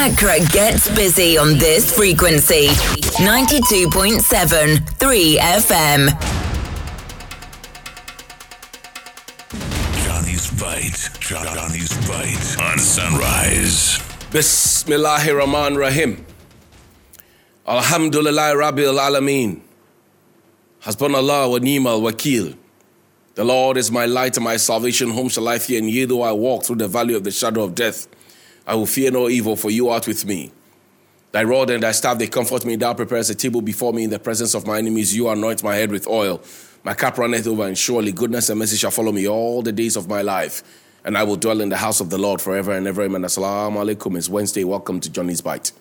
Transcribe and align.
Accra 0.00 0.38
gets 0.52 0.88
busy 0.94 1.36
on 1.36 1.58
this 1.58 1.92
frequency 1.94 2.68
92.7 3.18 4.88
3 4.96 5.38
FM. 5.38 6.08
Johnnie's 10.06 10.50
Bite. 10.52 11.10
Johnnie's 11.18 11.92
Bite 12.06 12.62
on 12.62 12.78
Sunrise. 12.78 13.98
Bismillahir 14.30 15.36
Rahman 15.36 15.76
Rahim. 15.76 16.24
Alhamdulillah 17.66 18.54
Rabbil 18.54 18.94
Alameen. 18.94 19.60
Hasbunallah 20.84 21.50
wa 21.50 21.58
ni'mal 21.58 22.00
wakil. 22.00 22.56
The 23.34 23.42
Lord 23.44 23.76
is 23.76 23.90
my 23.90 24.06
light 24.06 24.36
and 24.36 24.44
my 24.44 24.58
salvation. 24.58 25.10
Whom 25.10 25.28
shall 25.28 25.48
I 25.48 25.58
fear? 25.58 25.80
And 25.80 25.90
ye 25.90 26.04
though 26.04 26.22
I 26.22 26.30
walk 26.30 26.62
through 26.64 26.76
the 26.76 26.86
valley 26.86 27.14
of 27.14 27.24
the 27.24 27.32
shadow 27.32 27.64
of 27.64 27.74
death, 27.74 28.06
I 28.68 28.74
will 28.74 28.86
fear 28.86 29.10
no 29.10 29.30
evil, 29.30 29.56
for 29.56 29.70
you 29.70 29.88
art 29.88 30.06
with 30.06 30.26
me. 30.26 30.52
Thy 31.32 31.42
rod 31.42 31.70
and 31.70 31.82
thy 31.82 31.92
staff, 31.92 32.18
they 32.18 32.26
comfort 32.26 32.66
me. 32.66 32.76
Thou 32.76 32.92
preparest 32.92 33.30
a 33.30 33.34
table 33.34 33.62
before 33.62 33.94
me 33.94 34.04
in 34.04 34.10
the 34.10 34.18
presence 34.18 34.52
of 34.52 34.66
my 34.66 34.76
enemies. 34.76 35.16
You 35.16 35.30
anoint 35.30 35.64
my 35.64 35.74
head 35.74 35.90
with 35.90 36.06
oil. 36.06 36.42
My 36.84 36.92
cup 36.92 37.16
runneth 37.16 37.46
over, 37.46 37.66
and 37.66 37.78
surely 37.78 38.12
goodness 38.12 38.50
and 38.50 38.58
mercy 38.58 38.76
shall 38.76 38.90
follow 38.90 39.10
me 39.10 39.26
all 39.26 39.62
the 39.62 39.72
days 39.72 39.96
of 39.96 40.06
my 40.06 40.20
life. 40.20 40.62
And 41.02 41.16
I 41.16 41.22
will 41.22 41.36
dwell 41.36 41.62
in 41.62 41.70
the 41.70 41.78
house 41.78 42.00
of 42.00 42.10
the 42.10 42.18
Lord 42.18 42.42
forever 42.42 42.72
and 42.72 42.86
ever. 42.86 43.02
Amen. 43.02 43.22
Assalamu 43.22 43.76
alaikum. 43.76 44.18
It's 44.18 44.28
Wednesday. 44.28 44.64
Welcome 44.64 45.00
to 45.00 45.10
Johnnie's 45.10 45.40
Bite. 45.40 45.72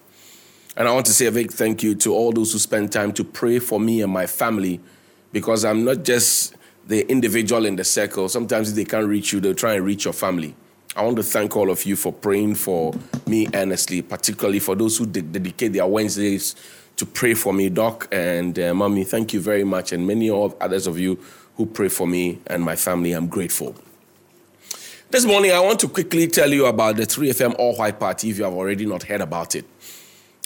And 0.77 0.87
I 0.87 0.93
want 0.93 1.07
to 1.07 1.13
say 1.13 1.25
a 1.25 1.31
big 1.31 1.51
thank 1.51 1.83
you 1.83 1.93
to 1.95 2.13
all 2.13 2.31
those 2.31 2.53
who 2.53 2.59
spend 2.59 2.93
time 2.93 3.11
to 3.13 3.25
pray 3.25 3.59
for 3.59 3.81
me 3.81 4.01
and 4.01 4.13
my 4.13 4.27
family 4.27 4.79
because 5.33 5.65
I'm 5.65 5.83
not 5.83 6.03
just 6.03 6.55
the 6.87 7.05
individual 7.11 7.65
in 7.65 7.75
the 7.75 7.83
circle. 7.83 8.29
Sometimes 8.29 8.69
if 8.69 8.75
they 8.75 8.85
can't 8.85 9.07
reach 9.07 9.33
you, 9.33 9.41
they'll 9.41 9.55
try 9.55 9.73
and 9.73 9.83
reach 9.83 10.05
your 10.05 10.13
family. 10.13 10.55
I 10.97 11.03
want 11.03 11.17
to 11.17 11.23
thank 11.23 11.55
all 11.55 11.69
of 11.69 11.85
you 11.85 11.95
for 11.95 12.11
praying 12.11 12.55
for 12.55 12.91
me 13.27 13.47
earnestly, 13.53 14.01
particularly 14.01 14.57
for 14.57 14.73
those 14.73 14.97
who 14.97 15.05
de- 15.05 15.21
dedicate 15.21 15.73
their 15.73 15.85
Wednesdays 15.85 16.55
to 16.95 17.05
pray 17.05 17.35
for 17.35 17.53
me, 17.53 17.69
Doc 17.69 18.07
and 18.11 18.57
uh, 18.57 18.73
Mommy. 18.73 19.03
Thank 19.03 19.31
you 19.31 19.39
very 19.39 19.63
much, 19.63 19.91
and 19.91 20.07
many 20.07 20.27
of 20.31 20.55
others 20.59 20.87
of 20.87 20.97
you 20.97 21.19
who 21.55 21.67
pray 21.67 21.89
for 21.89 22.07
me 22.07 22.39
and 22.47 22.63
my 22.63 22.75
family. 22.75 23.11
I'm 23.11 23.27
grateful. 23.27 23.75
This 25.11 25.23
morning, 25.23 25.51
I 25.51 25.59
want 25.59 25.79
to 25.81 25.87
quickly 25.87 26.25
tell 26.25 26.51
you 26.51 26.65
about 26.65 26.95
the 26.95 27.03
3FM 27.03 27.53
All 27.59 27.75
White 27.75 27.99
Party 27.99 28.31
if 28.31 28.39
you 28.39 28.45
have 28.45 28.53
already 28.53 28.87
not 28.87 29.03
heard 29.03 29.21
about 29.21 29.53
it. 29.53 29.65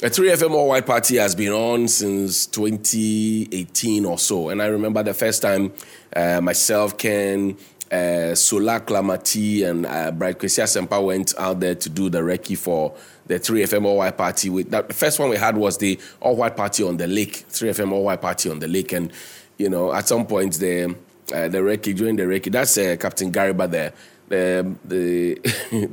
The 0.02 0.08
3FM 0.09 0.52
All 0.52 0.67
White 0.67 0.86
Party 0.86 1.15
has 1.15 1.33
been 1.33 1.53
on 1.53 1.88
since 1.88 2.45
2018 2.47 4.03
or 4.03 4.19
so. 4.19 4.49
And 4.49 4.61
I 4.61 4.65
remember 4.65 5.02
the 5.02 5.13
first 5.13 5.41
time 5.41 5.71
uh, 6.13 6.41
myself, 6.41 6.97
Ken, 6.97 7.55
uh, 7.92 8.36
Sola 8.36 8.80
Klamati, 8.80 9.70
and 9.70 9.86
uh, 9.86 10.11
Bright 10.11 10.39
Kwesi 10.39 10.64
Sempa 10.64 11.03
went 11.03 11.34
out 11.38 11.59
there 11.59 11.75
to 11.75 11.89
do 11.89 12.09
the 12.09 12.20
recce 12.20 12.58
for 12.58 12.95
the 13.28 13.36
3FM 13.39 13.86
All 13.86 13.98
White 13.98 14.17
Party. 14.17 14.50
We, 14.50 14.64
that, 14.64 14.88
the 14.88 14.94
first 14.94 15.20
one 15.20 15.30
we 15.30 15.38
had 15.38 15.58
was 15.58 15.78
the 15.78 16.00
All 16.20 16.36
White 16.36 16.56
Party 16.56 16.83
on 16.83 16.98
the 16.98 17.08
lake, 17.08 17.45
3FM 17.50 17.92
All 17.92 18.03
White 18.03 18.22
Party 18.22 18.50
on 18.50 18.59
the 18.59 18.67
lake. 18.67 18.94
And, 18.94 19.11
you 19.58 19.70
know, 19.70 19.94
at 19.94 20.08
some 20.08 20.25
point, 20.25 20.53
the, 20.56 20.95
uh, 21.33 21.48
the 21.48 21.59
recce, 21.59 21.95
during 21.95 22.16
the 22.16 22.23
recce, 22.23 22.52
that's 22.52 22.78
uh, 22.78 22.95
Captain 23.00 23.31
Gariba 23.31 23.70
there 23.70 23.94
the, 24.31 24.76
the, 24.86 25.36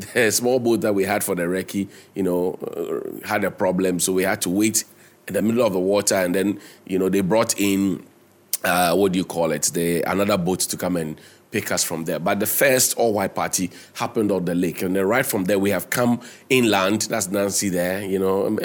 the 0.15 0.31
small 0.31 0.61
boat 0.61 0.81
that 0.83 0.95
we 0.95 1.05
had 1.05 1.25
for 1.25 1.35
the 1.35 1.43
recce, 1.43 1.89
you 2.15 2.23
know, 2.23 2.55
uh, 2.55 3.27
had 3.27 3.45
a 3.45 3.51
problem, 3.51 3.99
so 3.99 4.13
we 4.13 4.23
had 4.23 4.41
to 4.43 4.49
wait 4.51 4.85
in 5.27 5.35
the 5.35 5.43
middle 5.43 5.67
of 5.67 5.73
the 5.73 5.79
water, 5.79 6.15
and 6.15 6.35
then 6.35 6.61
you 6.87 6.99
know 6.99 7.09
they 7.09 7.21
brought 7.21 7.59
in 7.61 8.05
uh, 8.65 8.95
what 8.95 9.13
do 9.13 9.19
you 9.19 9.25
call 9.25 9.53
it? 9.53 9.65
The 9.75 10.03
another 10.03 10.39
boat 10.39 10.61
to 10.61 10.77
come 10.77 10.97
and 10.97 11.21
pick 11.51 11.73
us 11.73 11.83
from 11.85 12.05
there. 12.05 12.19
But 12.19 12.41
the 12.41 12.47
first 12.47 12.97
all 12.97 13.13
white 13.13 13.35
party 13.35 13.71
happened 13.95 14.31
on 14.31 14.45
the 14.45 14.55
lake, 14.55 14.83
and 14.83 14.95
then 14.95 15.07
right 15.07 15.25
from 15.25 15.45
there 15.45 15.59
we 15.59 15.71
have 15.71 15.91
come 15.91 16.21
inland. 16.49 17.03
That's 17.03 17.29
Nancy 17.29 17.69
there, 17.69 18.03
you 18.03 18.19
know. 18.19 18.57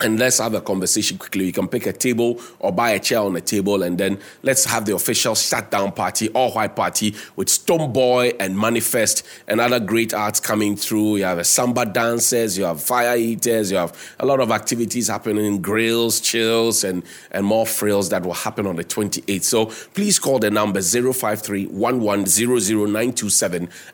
and 0.00 0.18
let's 0.18 0.38
have 0.38 0.54
a 0.54 0.60
conversation 0.60 1.18
quickly. 1.18 1.46
You 1.46 1.52
can 1.52 1.68
pick 1.68 1.86
a 1.86 1.92
table 1.92 2.40
or 2.58 2.72
buy 2.72 2.90
a 2.90 3.00
chair 3.00 3.20
on 3.20 3.36
a 3.36 3.40
table, 3.40 3.82
and 3.82 3.98
then 3.98 4.18
let's 4.42 4.64
have 4.64 4.86
the 4.86 4.94
official 4.94 5.34
shutdown 5.34 5.92
party, 5.92 6.28
all 6.30 6.52
white 6.52 6.76
party 6.76 7.14
with 7.36 7.48
Stonebwoy 7.48 8.36
and 8.38 8.58
Manifest 8.58 9.26
and 9.46 9.60
other 9.60 9.80
great 9.80 10.14
arts 10.14 10.40
coming 10.40 10.76
through. 10.76 11.16
You 11.16 11.24
have 11.24 11.38
a 11.38 11.44
samba 11.44 11.86
dancers, 11.86 12.56
you 12.56 12.64
have 12.64 12.82
fire 12.82 13.16
eaters, 13.16 13.70
you 13.70 13.78
have 13.78 14.14
a 14.20 14.26
lot 14.26 14.40
of 14.40 14.50
activities 14.50 15.08
happening, 15.08 15.60
grills, 15.60 16.20
chills, 16.20 16.84
and, 16.84 17.02
and 17.30 17.44
more 17.44 17.66
frills 17.66 18.08
that 18.10 18.24
will 18.24 18.34
happen 18.34 18.66
on 18.66 18.76
the 18.76 18.84
28th. 18.84 19.42
So 19.42 19.66
please 19.94 20.18
call 20.18 20.38
the 20.38 20.50
number 20.50 20.80
053 20.80 21.66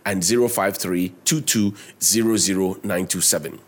and 0.05 0.25
053 0.25 1.13
2200927. 1.25 3.59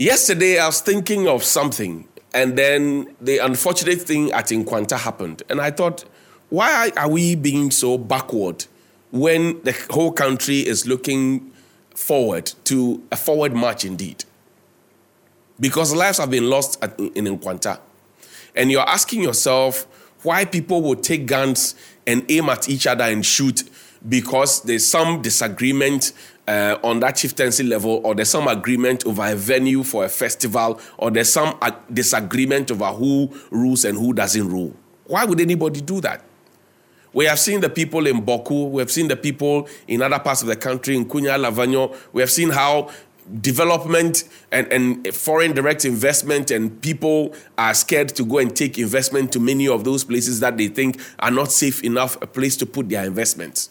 Yesterday, 0.00 0.58
I 0.58 0.64
was 0.64 0.80
thinking 0.80 1.28
of 1.28 1.44
something, 1.44 2.08
and 2.32 2.56
then 2.56 3.14
the 3.20 3.36
unfortunate 3.36 4.00
thing 4.00 4.32
at 4.32 4.46
Nkwanta 4.46 4.98
happened. 4.98 5.42
And 5.50 5.60
I 5.60 5.70
thought, 5.70 6.06
why 6.48 6.90
are 6.96 7.10
we 7.10 7.34
being 7.34 7.70
so 7.70 7.98
backward 7.98 8.64
when 9.10 9.62
the 9.62 9.76
whole 9.90 10.10
country 10.10 10.60
is 10.60 10.86
looking 10.86 11.52
forward 11.94 12.50
to 12.64 13.02
a 13.12 13.16
forward 13.16 13.52
march 13.52 13.84
indeed? 13.84 14.24
Because 15.60 15.94
lives 15.94 16.16
have 16.16 16.30
been 16.30 16.48
lost 16.48 16.82
at, 16.82 16.98
in 16.98 17.26
Nkwanta. 17.26 17.78
And 18.56 18.70
you're 18.70 18.88
asking 18.88 19.22
yourself 19.22 19.86
why 20.22 20.46
people 20.46 20.80
will 20.80 20.96
take 20.96 21.26
guns 21.26 21.74
and 22.06 22.24
aim 22.30 22.48
at 22.48 22.70
each 22.70 22.86
other 22.86 23.04
and 23.04 23.26
shoot 23.26 23.64
because 24.08 24.62
there's 24.62 24.86
some 24.86 25.20
disagreement 25.20 26.14
uh, 26.50 26.78
on 26.82 26.98
that 26.98 27.14
chieftaincy 27.14 27.62
level, 27.62 28.00
or 28.02 28.12
there's 28.12 28.28
some 28.28 28.48
agreement 28.48 29.06
over 29.06 29.24
a 29.24 29.36
venue 29.36 29.84
for 29.84 30.04
a 30.04 30.08
festival, 30.08 30.80
or 30.98 31.10
there's 31.12 31.32
some 31.32 31.56
uh, 31.62 31.70
disagreement 31.92 32.72
over 32.72 32.86
who 32.86 33.30
rules 33.52 33.84
and 33.84 33.96
who 33.96 34.12
doesn't 34.12 34.48
rule. 34.48 34.74
Why 35.04 35.24
would 35.24 35.40
anybody 35.40 35.80
do 35.80 36.00
that? 36.00 36.24
We 37.12 37.26
have 37.26 37.38
seen 37.38 37.60
the 37.60 37.70
people 37.70 38.06
in 38.08 38.22
Bawku, 38.22 38.70
we 38.70 38.82
have 38.82 38.90
seen 38.90 39.06
the 39.06 39.16
people 39.16 39.68
in 39.86 40.02
other 40.02 40.18
parts 40.18 40.42
of 40.42 40.48
the 40.48 40.56
country, 40.56 40.96
in 40.96 41.04
Nkonya, 41.06 41.38
Alavanyo. 41.38 41.96
We 42.12 42.20
have 42.20 42.30
seen 42.30 42.50
how 42.50 42.90
development 43.40 44.24
and, 44.50 44.66
and 44.72 45.14
foreign 45.14 45.52
direct 45.52 45.84
investment 45.84 46.50
and 46.50 46.82
people 46.82 47.32
are 47.58 47.74
scared 47.74 48.08
to 48.08 48.24
go 48.24 48.38
and 48.38 48.56
take 48.56 48.76
investment 48.76 49.30
to 49.32 49.38
many 49.38 49.68
of 49.68 49.84
those 49.84 50.02
places 50.02 50.40
that 50.40 50.56
they 50.56 50.66
think 50.66 51.00
are 51.20 51.30
not 51.30 51.52
safe 51.52 51.84
enough 51.84 52.20
a 52.22 52.26
place 52.26 52.56
to 52.56 52.66
put 52.66 52.88
their 52.88 53.04
investments 53.04 53.70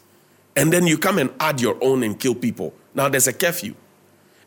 and 0.60 0.74
then 0.74 0.86
you 0.86 0.98
come 0.98 1.18
and 1.20 1.30
add 1.40 1.62
your 1.62 1.78
own 1.82 2.04
and 2.04 2.20
kill 2.20 2.36
people. 2.36 2.74
Now 2.94 3.08
there's 3.08 3.28
a 3.28 3.34
curfew. 3.34 3.76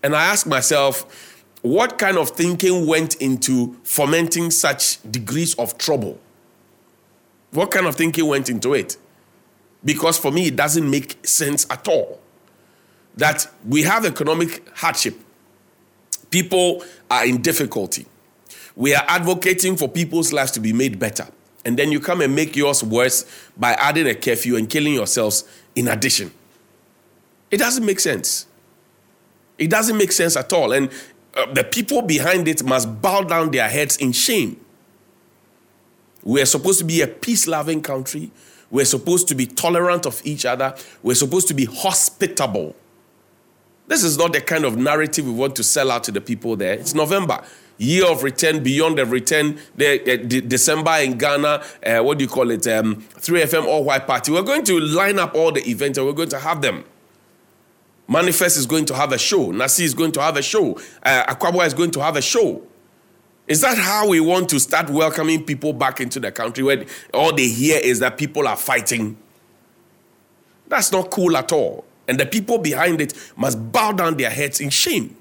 And 0.03 0.15
I 0.15 0.27
ask 0.27 0.47
myself, 0.47 1.43
what 1.63 1.97
kind 1.97 2.19
of 2.19 2.31
thinking 2.31 2.87
went 2.87 3.15
into 3.15 3.79
fomenting 3.83 4.51
such 4.51 5.01
degrees 5.11 5.55
of 5.55 5.79
trouble? 5.79 6.21
What 7.53 7.71
kind 7.71 7.87
of 7.87 7.97
thinking 7.97 8.27
went 8.27 8.51
into 8.51 8.75
it? 8.75 8.99
Because 9.83 10.19
for 10.19 10.31
me, 10.31 10.49
it 10.49 10.57
doesn't 10.57 10.89
make 10.89 11.27
sense 11.27 11.67
at 11.71 11.89
all. 11.89 12.21
That 13.17 13.47
we 13.67 13.81
have 13.83 14.05
economic 14.05 14.69
hardship, 14.77 15.19
people 16.31 16.85
are 17.11 17.25
in 17.25 17.41
difficulty. 17.41 18.05
We 18.77 18.95
are 18.95 19.05
advocating 19.09 19.79
for 19.79 19.89
people's 19.89 20.31
lives 20.31 20.51
to 20.53 20.61
be 20.61 20.75
made 20.75 20.99
better. 20.99 21.27
and 21.65 21.79
then 21.79 21.93
you 21.93 22.01
come 22.01 22.21
and 22.21 22.35
make 22.35 22.57
yours 22.57 22.83
worse 22.83 23.25
by 23.57 23.73
adding 23.75 24.07
a 24.07 24.15
curfew 24.15 24.57
and 24.57 24.69
killing 24.69 24.95
yourselves 24.95 25.45
in 25.75 25.89
addition. 25.89 26.33
It 27.51 27.59
doesn't 27.59 27.85
make 27.85 28.01
sense. 28.01 28.47
It 29.59 29.71
doesn't 29.71 29.97
make 29.97 30.13
sense 30.13 30.37
at 30.37 30.53
all. 30.53 30.73
And 30.73 30.91
uh, 31.35 31.53
the 31.53 31.65
people 31.65 32.03
behind 32.03 32.49
it 32.49 32.65
must 32.65 33.01
bow 33.01 33.23
down 33.23 33.51
their 33.51 33.69
heads 33.69 33.97
in 33.97 34.13
shame. 34.13 34.59
We're 36.25 36.47
supposed 36.47 36.79
to 36.79 36.85
be 36.85 37.03
a 37.03 37.07
peace 37.07 37.47
loving 37.47 37.83
country. 37.83 38.31
We're 38.71 38.87
supposed 38.87 39.29
to 39.29 39.35
be 39.35 39.47
tolerant 39.47 40.07
of 40.07 40.23
each 40.25 40.47
other. 40.47 40.75
We're 41.03 41.15
supposed 41.15 41.49
to 41.49 41.55
be 41.55 41.67
hospitable. 41.67 42.75
This 43.87 44.03
is 44.03 44.17
not 44.17 44.33
the 44.33 44.41
kind 44.41 44.65
of 44.65 44.77
narrative 44.79 45.27
we 45.27 45.33
want 45.33 45.57
to 45.57 45.63
sell 45.63 45.91
out 45.91 46.05
to 46.05 46.13
the 46.13 46.21
people 46.21 46.57
there. 46.57 46.75
It's 46.75 46.95
November, 46.95 47.45
year 47.79 48.07
of 48.07 48.23
return, 48.23 48.63
beyond 48.63 48.99
the 48.99 49.07
return, 49.07 49.59
the, 49.77 50.01
uh, 50.13 50.17
December 50.47 50.99
in 50.99 51.19
Ghana, 51.19 51.63
uh, 51.85 52.01
what 52.01 52.19
do 52.19 52.25
you 52.25 52.31
call 52.31 52.51
it? 52.51 52.67
Um, 52.67 52.97
3FM 52.97 53.67
All 53.67 53.85
White 53.85 54.07
Party. 54.07 54.33
We're 54.33 54.43
going 54.43 54.65
to 54.65 54.79
line 54.81 55.19
up 55.19 55.35
all 55.35 55.53
the 55.53 55.69
events 55.69 55.99
and 55.99 56.07
we're 56.07 56.13
going 56.13 56.29
to 56.31 56.39
have 56.39 56.63
them. 56.63 56.85
Manifest 58.09 58.57
is 58.57 58.67
going 58.67 58.85
to 58.87 58.95
have 58.95 59.13
a 59.13 59.19
show. 59.19 59.51
Nasi 59.53 59.85
is 59.85 59.95
going 59.95 60.13
to 60.13 60.21
have 60.21 60.37
a 60.37 60.43
show. 60.43 60.79
Uh, 61.03 61.35
is 61.65 61.75
going 61.75 61.91
to 61.93 62.01
have 62.01 62.17
a 62.17 62.23
show. 62.23 62.63
Is 63.49 63.61
that 63.63 63.77
how 63.77 64.09
we 64.09 64.21
want 64.21 64.49
to 64.51 64.61
start 64.61 64.89
welcoming 64.91 65.45
people 65.45 65.73
back 65.73 66.01
into 66.01 66.21
the 66.21 66.31
country 66.31 66.63
where 66.63 66.85
all 67.13 67.35
they 67.35 67.49
hear 67.49 67.81
is 67.83 67.99
that 68.01 68.17
people 68.17 68.47
are 68.47 68.57
fighting? 68.57 69.17
That's 70.69 70.93
not 70.93 71.11
cool 71.11 71.37
at 71.37 71.53
all. 71.53 71.85
And 72.09 72.19
the 72.19 72.27
people 72.27 72.59
behind 72.59 73.01
it 73.01 73.15
must 73.37 73.73
bow 73.73 73.93
down 73.93 74.17
their 74.17 74.31
heads 74.31 74.61
in 74.61 74.71
shame. 74.71 75.17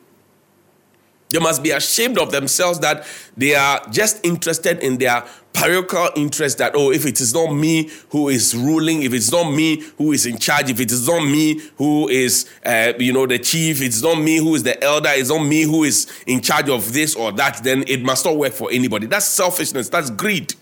They 1.31 1.39
must 1.39 1.63
be 1.63 1.72
ashamed 1.72 2.18
of 2.18 2.31
themselves 2.31 2.80
that 2.80 3.06
they 3.36 3.56
are 3.56 3.81
just 3.89 4.25
interested 4.25 4.80
in 4.80 4.98
their 4.98 5.24
parochial 5.54 6.10
interest 6.16 6.57
that, 6.60 6.74
oh, 6.75 6.92
if 6.92 7.06
it 7.06 7.19
is 7.19 7.33
not 7.33 7.54
me 7.54 7.89
who 8.10 8.30
is 8.30 8.56
ruling, 8.56 9.04
if 9.04 9.13
it's 9.13 9.31
not 9.31 9.51
me 9.51 9.81
who 9.98 10.12
is 10.12 10.25
in 10.25 10.38
charge, 10.38 10.69
if 10.69 10.80
it 10.80 10.92
is 10.92 11.07
not 11.07 11.22
me 11.24 11.62
who 11.78 12.07
is, 12.10 12.50
uh, 12.66 12.94
you 13.00 13.13
know, 13.13 13.25
the 13.25 13.39
chief, 13.39 13.81
it's 13.81 14.01
not 14.01 14.16
me 14.16 14.38
who 14.38 14.56
is 14.56 14.63
the 14.63 14.81
elder, 14.83 15.10
it's 15.12 15.30
not 15.30 15.44
me 15.44 15.63
who 15.63 15.83
is 15.83 16.12
in 16.28 16.42
charge 16.42 16.69
of 16.69 16.94
this 16.94 17.16
or 17.16 17.31
that, 17.33 17.63
then 17.63 17.83
it 17.88 18.01
must 18.01 18.25
not 18.25 18.38
work 18.38 18.54
for 18.54 18.69
anybody. 18.72 19.07
That's 19.07 19.25
selfishness, 19.25 19.89
that's 19.89 20.10
greed, 20.10 20.56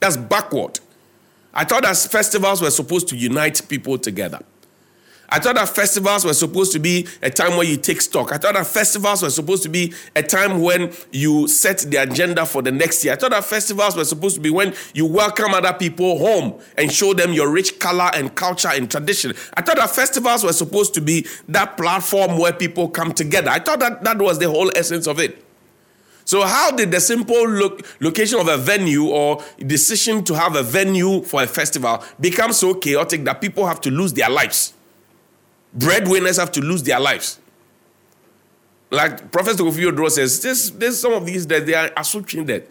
that's 0.00 0.16
backward. 0.16 0.80
I 1.54 1.64
thought 1.64 1.84
that 1.84 1.96
festivals 1.96 2.60
were 2.60 2.70
supposed 2.70 3.08
to 3.08 3.16
unite 3.16 3.62
people 3.68 3.96
together. 3.96 4.40
I 5.28 5.40
thought 5.40 5.56
that 5.56 5.68
festivals 5.68 6.24
were 6.24 6.34
supposed 6.34 6.72
to 6.72 6.78
be 6.78 7.06
a 7.22 7.30
time 7.30 7.56
where 7.56 7.66
you 7.66 7.76
take 7.76 8.00
stock. 8.00 8.32
I 8.32 8.38
thought 8.38 8.54
that 8.54 8.66
festivals 8.66 9.22
were 9.22 9.30
supposed 9.30 9.62
to 9.64 9.68
be 9.68 9.92
a 10.14 10.22
time 10.22 10.62
when 10.62 10.92
you 11.10 11.48
set 11.48 11.78
the 11.78 11.96
agenda 11.96 12.46
for 12.46 12.62
the 12.62 12.70
next 12.70 13.04
year. 13.04 13.14
I 13.14 13.16
thought 13.16 13.32
that 13.32 13.44
festivals 13.44 13.96
were 13.96 14.04
supposed 14.04 14.36
to 14.36 14.40
be 14.40 14.50
when 14.50 14.74
you 14.94 15.06
welcome 15.06 15.52
other 15.54 15.72
people 15.72 16.18
home 16.18 16.60
and 16.76 16.92
show 16.92 17.12
them 17.12 17.32
your 17.32 17.50
rich 17.50 17.78
color 17.78 18.10
and 18.14 18.34
culture 18.34 18.68
and 18.68 18.90
tradition. 18.90 19.34
I 19.54 19.62
thought 19.62 19.76
that 19.76 19.90
festivals 19.90 20.44
were 20.44 20.52
supposed 20.52 20.94
to 20.94 21.00
be 21.00 21.26
that 21.48 21.76
platform 21.76 22.38
where 22.38 22.52
people 22.52 22.88
come 22.88 23.12
together. 23.12 23.50
I 23.50 23.58
thought 23.58 23.80
that 23.80 24.04
that 24.04 24.18
was 24.18 24.38
the 24.38 24.48
whole 24.48 24.70
essence 24.76 25.06
of 25.06 25.18
it. 25.18 25.42
So, 26.24 26.42
how 26.44 26.72
did 26.72 26.90
the 26.90 27.00
simple 27.00 27.70
location 28.00 28.40
of 28.40 28.48
a 28.48 28.56
venue 28.56 29.06
or 29.06 29.44
decision 29.64 30.24
to 30.24 30.34
have 30.34 30.56
a 30.56 30.62
venue 30.62 31.22
for 31.22 31.40
a 31.42 31.46
festival 31.46 32.02
become 32.20 32.52
so 32.52 32.74
chaotic 32.74 33.24
that 33.24 33.40
people 33.40 33.64
have 33.64 33.80
to 33.82 33.92
lose 33.92 34.12
their 34.12 34.28
lives? 34.28 34.72
Breadwinners 35.76 36.38
have 36.38 36.50
to 36.52 36.60
lose 36.60 36.82
their 36.82 36.98
lives. 36.98 37.38
Like 38.90 39.30
Professor 39.30 39.62
Kofi 39.62 39.90
Oduro 39.90 40.10
says, 40.10 40.40
there's, 40.40 40.70
there's 40.72 40.98
some 41.00 41.12
of 41.12 41.26
these 41.26 41.46
that 41.48 41.66
they 41.66 41.74
are 41.74 41.90
associating 41.96 42.46
that. 42.46 42.68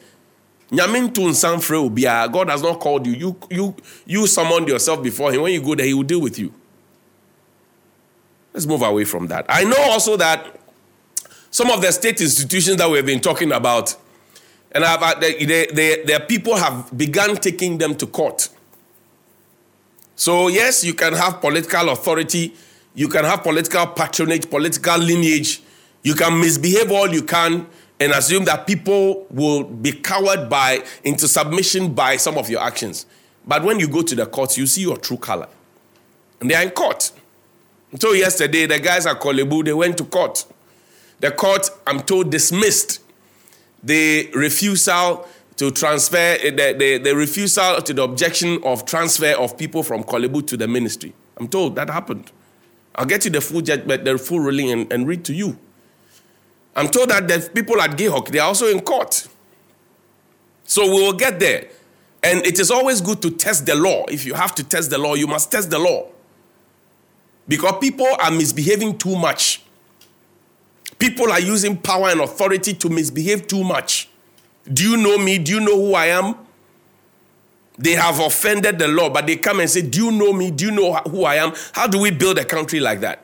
God 0.72 2.50
has 2.50 2.62
not 2.62 2.80
called 2.80 3.06
you. 3.06 3.14
You, 3.14 3.40
you. 3.50 3.76
you 4.06 4.28
summoned 4.28 4.68
yourself 4.68 5.04
before 5.04 5.32
Him. 5.32 5.44
When 5.44 5.54
you 5.54 5.62
go 5.62 5.76
there, 5.76 5.86
He 5.86 5.94
will 5.94 6.04
deal 6.04 6.22
with 6.22 6.40
you. 6.40 6.54
Let's 8.54 8.66
move 8.66 8.82
away 8.82 9.04
from 9.04 9.28
that. 9.28 9.46
I 9.50 9.64
know 9.66 9.78
also 9.78 10.18
that 10.18 10.60
some 11.52 11.70
of 11.70 11.82
the 11.82 11.92
state 11.92 12.20
institutions 12.22 12.78
that 12.78 12.90
we've 12.90 13.06
been 13.06 13.20
talking 13.20 13.52
about, 13.52 13.96
and 14.72 14.84
I've, 14.84 15.02
uh, 15.02 15.20
they, 15.20 15.46
they, 15.46 16.04
their 16.04 16.22
people 16.22 16.56
have 16.56 16.98
begun 16.98 17.36
taking 17.36 17.78
them 17.78 17.96
to 17.96 18.08
court. 18.08 18.50
So, 20.16 20.48
yes, 20.48 20.84
you 20.84 20.94
can 20.94 21.14
have 21.14 21.42
political 21.42 21.90
authority 21.90 22.56
you 22.96 23.10
can 23.10 23.26
have 23.26 23.44
political 23.44 23.86
patronage, 23.88 24.50
political 24.50 24.98
lineage. 24.98 25.62
You 26.02 26.16
can 26.16 26.40
misbehave 26.40 26.92
all 26.92 27.10
you 27.10 27.24
can 27.24 27.68
and 28.00 28.12
assume 28.12 28.46
that 28.46 28.66
people 28.66 29.26
will 29.30 29.64
be 29.64 29.92
cowered 29.92 30.50
by 30.50 30.84
into 31.04 31.28
submission 31.28 31.94
by 31.94 32.18
some 32.18 32.38
of 32.38 32.50
your 32.50 32.62
actions. 32.62 33.06
But 33.46 33.64
when 33.64 33.80
you 33.80 33.88
go 33.88 34.02
to 34.02 34.16
the 34.16 34.26
courts, 34.26 34.58
you 34.58 34.66
see 34.66 34.82
your 34.82 34.98
true 34.98 35.18
color. 35.18 35.48
And 36.40 36.50
they 36.50 36.56
are 36.56 36.64
in 36.64 36.72
court. 36.72 37.12
So 38.00 38.14
yesterday, 38.14 38.66
the 38.66 38.80
guys 38.80 39.06
at 39.06 39.20
Korle 39.20 39.48
Bu, 39.48 39.64
they 39.64 39.74
went 39.74 39.98
to 40.00 40.06
court. 40.06 40.46
The 41.20 41.32
court, 41.32 41.70
I'm 41.88 42.02
told, 42.02 42.32
dismissed 42.32 43.02
the 43.84 44.30
refusal 44.34 45.28
to 45.58 45.72
transfer, 45.72 46.18
eh, 46.18 46.50
the, 46.50 46.76
the, 46.78 46.98
the 46.98 47.16
refusal 47.16 47.82
to 47.82 47.94
the 47.94 48.04
objection 48.04 48.62
of 48.64 48.86
transfer 48.86 49.32
of 49.38 49.58
people 49.58 49.84
from 49.84 50.04
Korle 50.04 50.32
Bu 50.32 50.42
to 50.42 50.58
the 50.58 50.68
ministry. 50.68 51.14
I'm 51.38 51.48
told 51.48 51.76
that 51.76 51.90
happened. 51.90 52.32
I'll 52.96 53.06
get 53.06 53.26
you 53.26 53.32
the 53.32 53.42
full 53.42 53.62
judgment, 53.62 54.06
the 54.06 54.18
full 54.18 54.40
ruling, 54.40 54.72
and, 54.72 54.92
and 54.92 55.08
read 55.08 55.26
to 55.26 55.34
you. 55.34 55.58
I'm 56.76 56.88
told 56.88 57.10
that 57.10 57.28
the 57.28 57.50
people 57.54 57.80
at 57.82 57.92
GEHOC, 57.92 58.30
they 58.30 58.40
are 58.40 58.48
also 58.48 58.68
in 58.68 58.82
court. 58.82 59.28
So 60.64 60.84
we 60.84 61.04
will 61.04 61.14
get 61.14 61.40
there. 61.40 61.68
And 62.24 62.46
it 62.46 62.60
is 62.60 62.72
always 62.72 63.02
good 63.02 63.22
to 63.22 63.32
test 63.32 63.66
the 63.66 63.76
law. 63.76 64.06
If 64.06 64.26
you 64.26 64.34
have 64.34 64.56
to 64.56 64.64
test 64.64 64.90
the 64.90 64.98
law, 64.98 65.14
you 65.14 65.28
must 65.28 65.52
test 65.52 65.70
the 65.70 65.78
law. 65.78 66.08
Because 67.48 67.76
people 67.80 68.08
are 68.20 68.32
misbehaving 68.32 68.98
too 68.98 69.16
much. 69.16 69.62
People 70.98 71.32
are 71.32 71.40
using 71.40 71.78
power 71.78 72.10
and 72.10 72.22
authority 72.22 72.74
to 72.74 72.90
misbehave 72.90 73.48
too 73.48 73.64
much. 73.64 74.10
Do 74.72 74.90
you 74.90 74.98
know 74.98 75.18
me? 75.18 75.38
Do 75.38 75.54
you 75.54 75.60
know 75.60 75.76
who 75.76 75.94
I 75.94 76.08
am? 76.08 76.36
They 77.78 77.92
have 77.92 78.20
offended 78.20 78.80
the 78.80 78.88
law, 78.88 79.10
but 79.10 79.28
they 79.28 79.36
come 79.36 79.60
and 79.60 79.70
say, 79.70 79.82
Do 79.82 80.06
you 80.06 80.12
know 80.12 80.32
me? 80.32 80.52
Do 80.52 80.66
you 80.66 80.72
know 80.72 80.94
who 80.94 81.26
I 81.26 81.36
am? 81.36 81.54
How 81.74 81.88
do 81.88 82.00
we 82.00 82.12
build 82.12 82.38
a 82.38 82.46
country 82.46 82.80
like 82.80 83.02
that? 83.02 83.22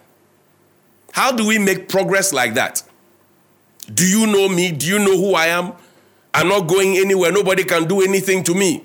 How 1.13 1.31
do 1.31 1.45
we 1.47 1.57
make 1.57 1.87
progress 1.89 2.33
like 2.33 2.53
that? 2.55 2.83
Do 3.93 4.05
you 4.05 4.27
know 4.27 4.47
me? 4.49 4.71
Do 4.71 4.87
you 4.87 4.99
know 4.99 5.17
who 5.17 5.33
I 5.33 5.47
am? 5.47 5.73
I'm 6.33 6.47
not 6.47 6.61
going 6.67 6.97
anywhere. 6.97 7.31
Nobody 7.31 7.63
can 7.63 7.87
do 7.87 8.01
anything 8.01 8.43
to 8.45 8.53
me. 8.53 8.83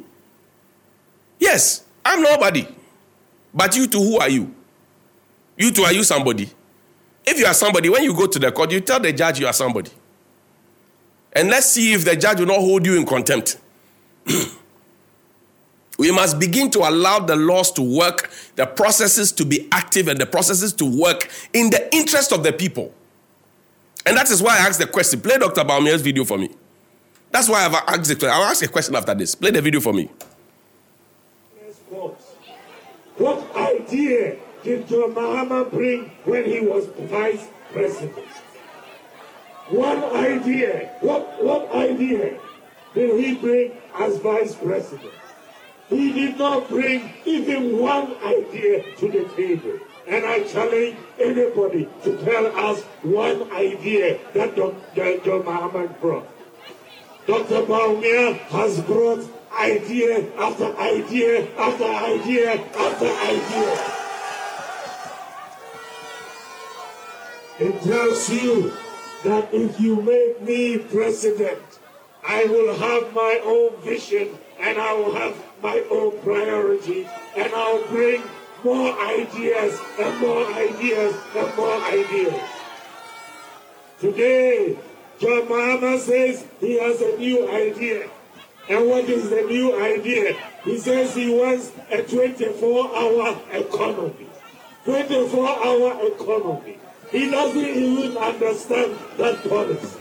Yes, 1.38 1.84
I'm 2.04 2.22
nobody. 2.22 2.66
But 3.54 3.76
you 3.76 3.86
two, 3.86 4.00
who 4.00 4.18
are 4.18 4.28
you? 4.28 4.52
You 5.56 5.70
two, 5.70 5.82
are 5.82 5.92
you 5.92 6.02
somebody? 6.02 6.50
If 7.24 7.38
you 7.38 7.46
are 7.46 7.54
somebody, 7.54 7.88
when 7.88 8.04
you 8.04 8.14
go 8.14 8.26
to 8.26 8.38
the 8.38 8.52
court, 8.52 8.70
you 8.72 8.80
tell 8.80 9.00
the 9.00 9.12
judge 9.12 9.40
you 9.40 9.46
are 9.46 9.52
somebody. 9.52 9.90
And 11.32 11.48
let's 11.50 11.66
see 11.66 11.92
if 11.92 12.04
the 12.04 12.16
judge 12.16 12.38
will 12.40 12.46
not 12.46 12.60
hold 12.60 12.86
you 12.86 12.96
in 12.96 13.04
contempt. 13.04 13.58
We 15.98 16.10
must 16.10 16.38
begin 16.38 16.70
to 16.72 16.80
allow 16.80 17.20
the 17.20 17.36
laws 17.36 17.72
to 17.72 17.82
work, 17.82 18.30
the 18.54 18.66
processes 18.66 19.32
to 19.32 19.44
be 19.44 19.68
active, 19.72 20.08
and 20.08 20.20
the 20.20 20.26
processes 20.26 20.72
to 20.74 20.84
work 20.84 21.30
in 21.52 21.70
the 21.70 21.94
interest 21.94 22.32
of 22.32 22.42
the 22.42 22.52
people. 22.52 22.92
And 24.04 24.16
that 24.16 24.30
is 24.30 24.42
why 24.42 24.56
I 24.56 24.68
asked 24.68 24.78
the 24.78 24.86
question. 24.86 25.20
Play 25.20 25.38
Dr. 25.38 25.64
Bawumia's 25.64 26.02
video 26.02 26.24
for 26.24 26.38
me. 26.38 26.50
That's 27.32 27.48
why 27.48 27.64
I've 27.64 27.74
asked 27.74 28.08
the 28.08 28.14
question. 28.14 28.30
I'll 28.30 28.44
ask 28.44 28.62
a 28.64 28.68
question 28.68 28.94
after 28.94 29.14
this. 29.14 29.34
Play 29.34 29.50
the 29.50 29.62
video 29.62 29.80
for 29.80 29.92
me. 29.92 30.10
What 33.16 33.56
idea 33.56 34.36
did 34.62 34.86
John 34.88 35.14
Mahama 35.14 35.70
bring 35.70 36.10
when 36.24 36.44
he 36.44 36.60
was 36.60 36.86
vice 37.08 37.48
president? 37.72 38.28
What 39.70 40.14
idea. 40.14 40.90
What, 41.00 41.42
what 41.42 41.72
idea 41.74 42.38
did 42.94 43.18
he 43.18 43.34
bring 43.34 43.72
as 43.98 44.18
vice 44.18 44.54
president? 44.54 45.15
He 45.88 46.12
did 46.12 46.38
not 46.38 46.68
bring 46.68 47.12
even 47.24 47.78
one 47.78 48.16
idea 48.24 48.94
to 48.96 49.08
the 49.08 49.24
table. 49.36 49.78
And 50.08 50.24
I 50.24 50.42
challenge 50.44 50.96
anybody 51.18 51.88
to 52.02 52.16
tell 52.24 52.46
us 52.46 52.82
one 53.02 53.50
idea 53.52 54.18
that 54.34 54.56
Dr. 54.56 55.42
Muhammad 55.42 56.00
brought. 56.00 56.28
Dr. 57.26 57.62
Bawumia 57.62 58.34
has 58.54 58.80
brought 58.82 59.26
idea 59.58 60.32
after 60.38 60.76
idea 60.76 61.48
after 61.56 61.84
idea 61.84 62.52
after 62.54 63.06
idea. 63.06 63.96
It 67.58 67.82
tells 67.82 68.30
you 68.30 68.72
that 69.24 69.48
if 69.52 69.80
you 69.80 70.02
make 70.02 70.42
me 70.42 70.78
president, 70.78 71.62
I 72.26 72.44
will 72.44 72.76
have 72.76 73.14
my 73.14 73.40
own 73.44 73.80
vision 73.82 74.36
and 74.60 74.78
I 74.78 74.92
will 74.92 75.14
have 75.14 75.34
my 75.62 75.84
own 75.90 76.18
priorities 76.20 77.06
and 77.36 77.52
I'll 77.52 77.86
bring 77.88 78.22
more 78.64 78.92
ideas 79.02 79.78
and 79.98 80.20
more 80.20 80.46
ideas 80.54 81.14
and 81.34 81.56
more 81.56 81.82
ideas. 81.84 82.42
Today, 84.00 84.76
John 85.18 85.42
Mahama 85.42 85.98
says 85.98 86.44
he 86.60 86.78
has 86.78 87.00
a 87.00 87.16
new 87.16 87.48
idea. 87.48 88.10
And 88.68 88.88
what 88.88 89.04
is 89.04 89.30
the 89.30 89.42
new 89.42 89.80
idea? 89.80 90.36
He 90.64 90.78
says 90.78 91.14
he 91.14 91.30
wants 91.30 91.72
a 91.90 92.02
24 92.02 92.96
hour 92.96 93.40
economy. 93.52 94.26
24 94.84 95.48
hour 95.48 96.06
economy. 96.06 96.78
He 97.10 97.30
doesn't 97.30 97.56
even 97.64 98.16
understand 98.16 98.98
that 99.16 99.48
policy. 99.48 100.00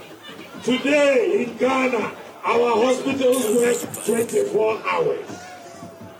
Today 0.64 1.44
in 1.44 1.56
Ghana, 1.56 2.12
our 2.44 2.70
hospitals 2.84 3.44
work 3.54 4.04
24 4.04 4.82
hours. 4.86 5.45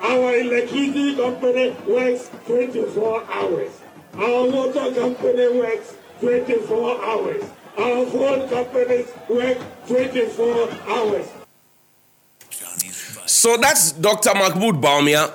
Our 0.00 0.36
electricity 0.36 1.16
company 1.16 1.76
works 1.86 2.30
24 2.46 3.24
hours. 3.30 3.80
Our 4.14 4.50
water 4.50 4.94
company 4.94 5.60
works 5.60 5.94
24 6.20 7.04
hours. 7.04 7.44
Our 7.78 8.06
phone 8.06 8.48
companies 8.48 9.12
work 9.28 9.58
24 9.86 10.70
hours. 10.88 11.28
So 13.26 13.56
that's 13.56 13.92
Dr. 13.92 14.34
Mahmoud 14.34 14.80
Bawumia, 14.80 15.32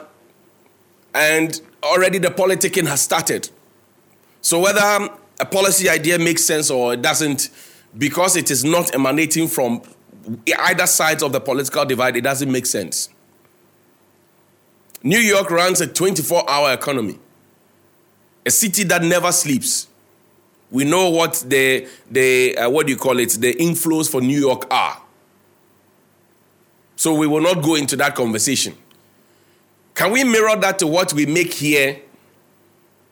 and 1.13 1.61
already 1.83 2.17
the 2.17 2.29
politicking 2.29 2.87
has 2.87 3.01
started. 3.01 3.49
So 4.41 4.59
whether 4.59 5.09
a 5.39 5.45
policy 5.45 5.89
idea 5.89 6.17
makes 6.17 6.43
sense 6.43 6.71
or 6.71 6.93
it 6.93 7.01
doesn't, 7.01 7.49
because 7.97 8.35
it 8.35 8.49
is 8.49 8.63
not 8.63 8.95
emanating 8.95 9.47
from 9.47 9.81
either 10.47 10.87
side 10.87 11.21
of 11.21 11.31
the 11.31 11.39
political 11.39 11.85
divide, 11.85 12.15
it 12.15 12.21
doesn't 12.21 12.51
make 12.51 12.65
sense. 12.65 13.09
New 15.03 15.20
York 15.20 15.50
runs 15.50 15.81
a 15.81 15.88
24 15.88 16.50
hour 16.50 16.74
economy, 16.74 17.20
a 18.46 18.51
city 18.51 18.84
that 18.86 19.03
never 19.03 19.31
sleeps. 19.31 19.88
We 20.70 20.86
know 20.86 21.10
what 21.10 21.43
the, 21.48 21.88
the 22.10 22.58
uh, 22.58 22.70
what 22.70 22.86
do 22.88 22.93
you 22.93 22.98
call 22.98 23.20
it, 23.20 23.29
the 23.31 23.53
inflows 23.55 24.10
for 24.10 24.22
New 24.22 24.39
York 24.39 24.65
are. 24.72 25.01
So 26.96 27.15
we 27.15 27.27
will 27.27 27.41
not 27.41 27.63
go 27.63 27.75
into 27.75 27.96
that 27.98 28.15
conversation. 28.15 28.75
Can 29.96 30.12
we 30.12 30.24
mirror 30.24 30.55
that 30.55 30.79
to 30.79 30.88
what 30.88 31.13
we 31.13 31.25
make 31.25 31.53
here? 31.53 32.00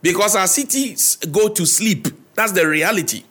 Because 0.02 0.36
our 0.36 0.48
cities 0.48 1.18
go 1.18 1.50
to 1.50 1.66
sleep. 1.66 2.08
That's 2.36 2.52
the 2.54 2.68
reality. 2.68 3.24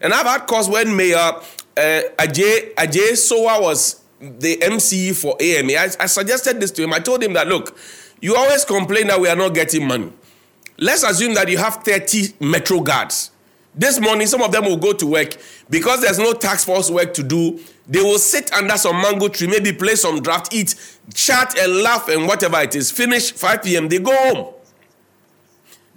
And 0.00 0.12
I've 0.12 0.26
had 0.26 0.46
calls 0.46 0.68
when 0.68 0.94
Mayor 0.94 1.16
uh, 1.16 1.40
Adjei, 1.76 2.74
Adjei 2.74 3.12
Sowah 3.12 3.62
was 3.62 4.02
the 4.20 4.62
MC 4.62 5.12
for 5.12 5.36
AMA. 5.40 5.72
I, 5.72 5.90
I 6.00 6.06
suggested 6.06 6.60
this 6.60 6.70
to 6.72 6.84
him. 6.84 6.92
I 6.92 7.00
told 7.00 7.22
him 7.22 7.32
that, 7.34 7.46
look, 7.48 7.76
you 8.20 8.34
always 8.36 8.64
complain 8.64 9.08
that 9.08 9.20
we 9.20 9.28
are 9.28 9.36
not 9.36 9.54
getting 9.54 9.86
money. 9.86 10.12
Let's 10.78 11.02
assume 11.02 11.34
that 11.34 11.48
you 11.48 11.58
have 11.58 11.76
30 11.76 12.34
Metro 12.40 12.80
guards. 12.80 13.30
This 13.74 14.00
morning, 14.00 14.26
some 14.26 14.42
of 14.42 14.52
them 14.52 14.64
will 14.64 14.78
go 14.78 14.94
to 14.94 15.06
work 15.06 15.36
because 15.68 16.00
there's 16.00 16.18
no 16.18 16.32
tax 16.32 16.64
force 16.64 16.90
work 16.90 17.12
to 17.14 17.22
do. 17.22 17.60
They 17.86 18.00
will 18.00 18.18
sit 18.18 18.50
under 18.54 18.76
some 18.78 18.96
mango 18.96 19.28
tree, 19.28 19.46
maybe 19.46 19.72
play 19.72 19.96
some 19.96 20.22
draft, 20.22 20.52
eat, 20.54 20.74
chat, 21.14 21.58
and 21.58 21.82
laugh, 21.82 22.08
and 22.08 22.26
whatever 22.26 22.58
it 22.60 22.74
is. 22.74 22.90
Finish 22.90 23.32
5 23.32 23.62
p.m., 23.62 23.88
they 23.88 23.98
go 23.98 24.14
home. 24.14 24.54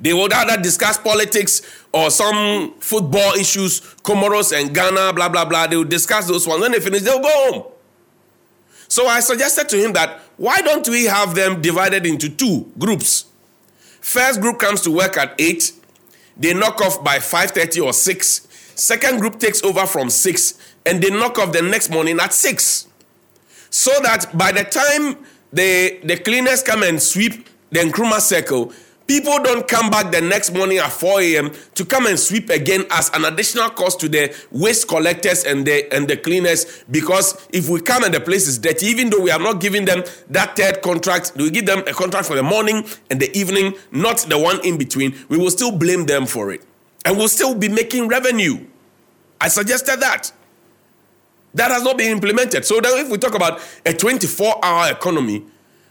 They 0.01 0.13
would 0.13 0.31
either 0.31 0.61
discuss 0.61 0.97
politics 0.97 1.61
or 1.91 2.09
some 2.09 2.73
football 2.79 3.33
issues, 3.33 3.81
Comoros 4.03 4.57
and 4.57 4.73
Ghana, 4.73 5.13
blah, 5.13 5.29
blah, 5.29 5.45
blah. 5.45 5.67
They 5.67 5.75
will 5.75 5.83
discuss 5.83 6.27
those 6.27 6.47
ones. 6.47 6.61
When 6.61 6.71
they 6.71 6.79
finish, 6.79 7.01
they'll 7.01 7.21
go 7.21 7.51
home. 7.51 7.63
So 8.89 9.07
I 9.07 9.21
suggested 9.21 9.69
to 9.69 9.77
him 9.77 9.93
that 9.93 10.19
why 10.37 10.61
don't 10.61 10.87
we 10.89 11.05
have 11.05 11.35
them 11.35 11.61
divided 11.61 12.05
into 12.05 12.27
two 12.27 12.71
groups? 12.77 13.25
First 14.01 14.41
group 14.41 14.59
comes 14.59 14.81
to 14.81 14.91
work 14.91 15.15
at 15.15 15.35
8, 15.39 15.71
they 16.37 16.53
knock 16.53 16.81
off 16.81 17.03
by 17.03 17.19
5:30 17.19 17.85
or 17.85 17.93
6. 17.93 18.41
Second 18.75 19.19
group 19.19 19.39
takes 19.39 19.61
over 19.63 19.85
from 19.85 20.09
6 20.09 20.53
and 20.85 21.01
they 21.03 21.09
knock 21.09 21.37
off 21.37 21.51
the 21.51 21.61
next 21.61 21.89
morning 21.89 22.19
at 22.19 22.33
6. 22.33 22.87
So 23.69 23.91
that 24.01 24.35
by 24.35 24.51
the 24.51 24.63
time 24.63 25.17
the, 25.53 25.99
the 26.03 26.17
cleaners 26.17 26.63
come 26.63 26.83
and 26.83 27.01
sweep 27.01 27.47
the 27.71 27.79
Nkrumah 27.81 28.21
circle, 28.21 28.73
People 29.09 29.41
don't 29.41 29.67
come 29.67 29.89
back 29.89 30.11
the 30.11 30.21
next 30.21 30.53
morning 30.53 30.77
at 30.77 30.91
4 30.91 31.21
a.m. 31.21 31.51
to 31.73 31.83
come 31.83 32.05
and 32.05 32.19
sweep 32.19 32.51
again 32.51 32.85
as 32.91 33.09
an 33.15 33.25
additional 33.25 33.67
cost 33.71 33.99
to 34.01 34.07
the 34.07 34.31
waste 34.51 34.87
collectors 34.87 35.45
and 35.45 35.65
the 35.65 35.91
and 35.91 36.07
the 36.07 36.15
cleaners. 36.15 36.83
Because 36.91 37.47
if 37.51 37.69
we 37.69 37.81
come 37.81 38.03
and 38.03 38.13
the 38.13 38.19
place 38.19 38.47
is 38.47 38.59
dirty, 38.59 38.85
even 38.85 39.09
though 39.09 39.21
we 39.21 39.31
are 39.31 39.39
not 39.39 39.61
giving 39.61 39.85
them 39.85 40.03
that 40.29 40.55
third 40.55 40.83
contract, 40.83 41.31
we 41.35 41.49
give 41.49 41.65
them 41.65 41.79
a 41.87 41.91
contract 41.91 42.27
for 42.27 42.35
the 42.35 42.43
morning 42.43 42.85
and 43.09 43.19
the 43.19 43.35
evening, 43.35 43.73
not 43.91 44.19
the 44.29 44.37
one 44.37 44.63
in 44.63 44.77
between, 44.77 45.17
we 45.27 45.39
will 45.39 45.49
still 45.49 45.75
blame 45.75 46.05
them 46.05 46.27
for 46.27 46.51
it. 46.51 46.63
And 47.03 47.17
we'll 47.17 47.29
still 47.29 47.55
be 47.55 47.67
making 47.67 48.09
revenue. 48.09 48.63
I 49.41 49.47
suggested 49.47 50.01
that. 50.01 50.31
That 51.55 51.71
has 51.71 51.81
not 51.81 51.97
been 51.97 52.11
implemented. 52.11 52.63
So 52.63 52.79
then 52.79 53.03
if 53.03 53.09
we 53.09 53.17
talk 53.17 53.33
about 53.33 53.59
a 53.87 53.91
24-hour 53.91 54.91
economy, 54.91 55.45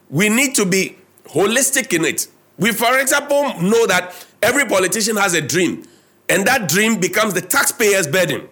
we 0.08 0.28
need 0.28 0.54
to 0.54 0.64
be 0.64 0.98
holistic 1.25 1.92
in 1.92 2.04
it. 2.04 2.28
We, 2.58 2.72
for 2.72 2.98
example, 2.98 3.60
know 3.60 3.86
that 3.86 4.26
every 4.42 4.66
politician 4.66 5.16
has 5.16 5.34
a 5.34 5.40
dream, 5.40 5.84
and 6.28 6.46
that 6.46 6.68
dream 6.68 6.98
becomes 6.98 7.34
the 7.34 7.40
taxpayer's 7.40 8.06
burden. 8.06 8.48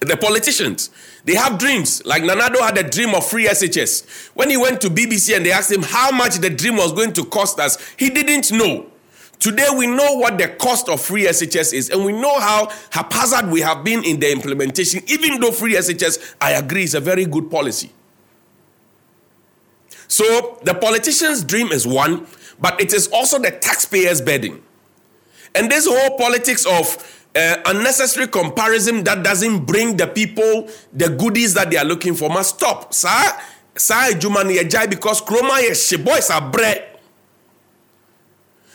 The 0.00 0.16
politicians, 0.16 0.90
they 1.24 1.34
have 1.34 1.58
dreams. 1.58 2.04
Like 2.04 2.22
Nana 2.22 2.42
Addo 2.42 2.60
had 2.60 2.76
a 2.76 2.82
dream 2.82 3.14
of 3.14 3.26
free 3.26 3.46
SHS. 3.46 4.28
When 4.34 4.50
he 4.50 4.56
went 4.56 4.80
to 4.82 4.90
BBC 4.90 5.34
and 5.34 5.46
they 5.46 5.52
asked 5.52 5.72
him 5.72 5.82
how 5.82 6.10
much 6.10 6.36
the 6.36 6.50
dream 6.50 6.76
was 6.76 6.92
going 6.92 7.14
to 7.14 7.24
cost 7.24 7.58
us, 7.58 7.78
he 7.96 8.10
didn't 8.10 8.52
know. 8.52 8.86
Today 9.38 9.68
we 9.76 9.86
know 9.86 10.14
what 10.14 10.38
the 10.38 10.48
cost 10.48 10.88
of 10.88 11.00
free 11.00 11.24
SHS 11.24 11.72
is, 11.72 11.90
and 11.90 12.04
we 12.04 12.12
know 12.12 12.38
how 12.40 12.70
haphazard 12.90 13.50
we 13.50 13.60
have 13.60 13.84
been 13.84 14.04
in 14.04 14.20
the 14.20 14.30
implementation, 14.30 15.02
even 15.06 15.40
though 15.40 15.50
free 15.50 15.74
SHS, 15.74 16.34
I 16.40 16.52
agree, 16.52 16.84
is 16.84 16.94
a 16.94 17.00
very 17.00 17.24
good 17.24 17.50
policy. 17.50 17.90
So 20.08 20.58
the 20.62 20.74
politician's 20.74 21.42
dream 21.42 21.68
is 21.68 21.86
one, 21.86 22.26
but 22.60 22.80
it 22.80 22.92
is 22.92 23.08
also 23.08 23.38
the 23.38 23.50
taxpayer's 23.50 24.20
burden. 24.20 24.62
And 25.54 25.70
this 25.70 25.86
whole 25.86 26.16
politics 26.18 26.66
of 26.66 27.22
uh, 27.34 27.56
unnecessary 27.66 28.26
comparison 28.28 29.04
that 29.04 29.22
doesn't 29.22 29.64
bring 29.66 29.96
the 29.96 30.06
people 30.06 30.68
the 30.92 31.08
goodies 31.10 31.54
that 31.54 31.70
they 31.70 31.76
are 31.76 31.84
looking 31.84 32.14
for 32.14 32.28
must 32.28 32.56
stop. 32.56 32.94
Sir, 32.94 33.08
sir, 33.74 34.12
Jumani 34.12 34.56
Ejai, 34.58 34.88
because 34.88 35.20
Kroma 35.20 36.04
boys 36.04 36.30
are 36.30 36.50
bread. 36.50 36.98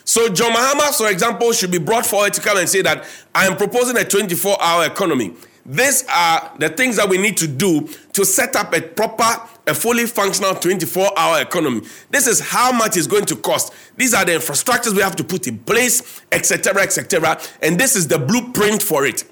So 0.04 0.30
John 0.30 0.52
Mahama, 0.52 0.96
for 0.98 1.10
example, 1.10 1.52
should 1.54 1.72
be 1.72 1.78
brought 1.78 2.06
forward 2.06 2.34
to 2.34 2.42
come 2.42 2.58
and 2.58 2.68
say 2.68 2.82
that 2.82 3.06
I 3.34 3.46
am 3.46 3.56
proposing 3.56 3.96
a 3.98 4.02
24-hour 4.02 4.86
economy. 4.86 5.34
These 5.66 6.06
are 6.10 6.52
the 6.58 6.70
things 6.70 6.96
that 6.96 7.08
we 7.08 7.18
need 7.18 7.38
to 7.38 7.48
do 7.48 7.88
to 8.14 8.26
set 8.26 8.56
up 8.56 8.74
a 8.74 8.82
proper 8.82 9.24
a 9.68 9.76
fully 9.76 10.06
functional 10.08 10.56
24 10.56 11.18
hour 11.18 11.42
economy. 11.42 11.82
This 12.10 12.26
is 12.26 12.40
how 12.40 12.72
much 12.72 12.98
it's 12.98 13.08
going 13.08 13.26
to 13.26 13.36
cost. 13.36 13.72
These 13.96 14.14
are 14.14 14.26
the 14.26 14.34
infrastructures 14.34 14.96
we 14.96 15.02
have 15.02 15.16
to 15.18 15.24
put 15.24 15.48
in 15.48 15.60
place, 15.60 16.22
etc., 16.32 16.82
etc. 16.82 17.40
And 17.62 17.80
this 17.80 17.96
is 17.96 18.08
the 18.08 18.18
blueprint 18.18 18.82
for 18.82 19.06
it. 19.06 19.24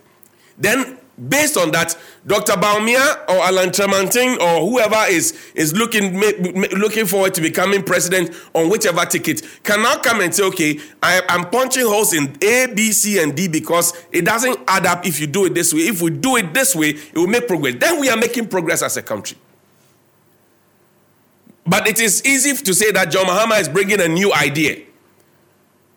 Then, 0.57 0.98
based 1.27 1.57
on 1.57 1.71
that, 1.71 1.97
Dr. 2.25 2.53
Bawumia 2.53 3.27
or 3.27 3.37
Alan 3.43 3.69
Kyerematen 3.69 4.39
or 4.39 4.69
whoever 4.69 5.11
is, 5.11 5.51
is 5.55 5.73
looking, 5.73 6.19
looking 6.77 7.05
forward 7.05 7.33
to 7.33 7.41
becoming 7.41 7.83
president 7.83 8.31
on 8.53 8.69
whichever 8.69 9.05
ticket 9.05 9.41
can 9.63 9.81
now 9.81 9.97
come 9.97 10.21
and 10.21 10.33
say, 10.33 10.43
okay, 10.43 10.79
I, 11.03 11.21
I'm 11.27 11.49
punching 11.49 11.85
holes 11.85 12.13
in 12.13 12.37
A, 12.43 12.67
B, 12.73 12.91
C, 12.91 13.21
and 13.21 13.35
D 13.35 13.47
because 13.47 13.93
it 14.11 14.25
doesn't 14.25 14.59
add 14.67 14.85
up 14.85 15.05
if 15.05 15.19
you 15.19 15.27
do 15.27 15.45
it 15.45 15.53
this 15.53 15.73
way. 15.73 15.81
If 15.81 16.01
we 16.01 16.11
do 16.11 16.37
it 16.37 16.53
this 16.53 16.75
way, 16.75 16.89
it 16.89 17.15
will 17.15 17.27
make 17.27 17.47
progress. 17.47 17.75
Then 17.79 17.99
we 17.99 18.09
are 18.09 18.17
making 18.17 18.47
progress 18.47 18.81
as 18.81 18.95
a 18.97 19.01
country. 19.01 19.37
But 21.65 21.87
it 21.87 21.99
is 21.99 22.25
easy 22.25 22.55
to 22.55 22.73
say 22.73 22.91
that 22.91 23.11
John 23.11 23.25
Mahama 23.25 23.59
is 23.59 23.69
bringing 23.69 24.01
a 24.01 24.07
new 24.07 24.33
idea. 24.33 24.85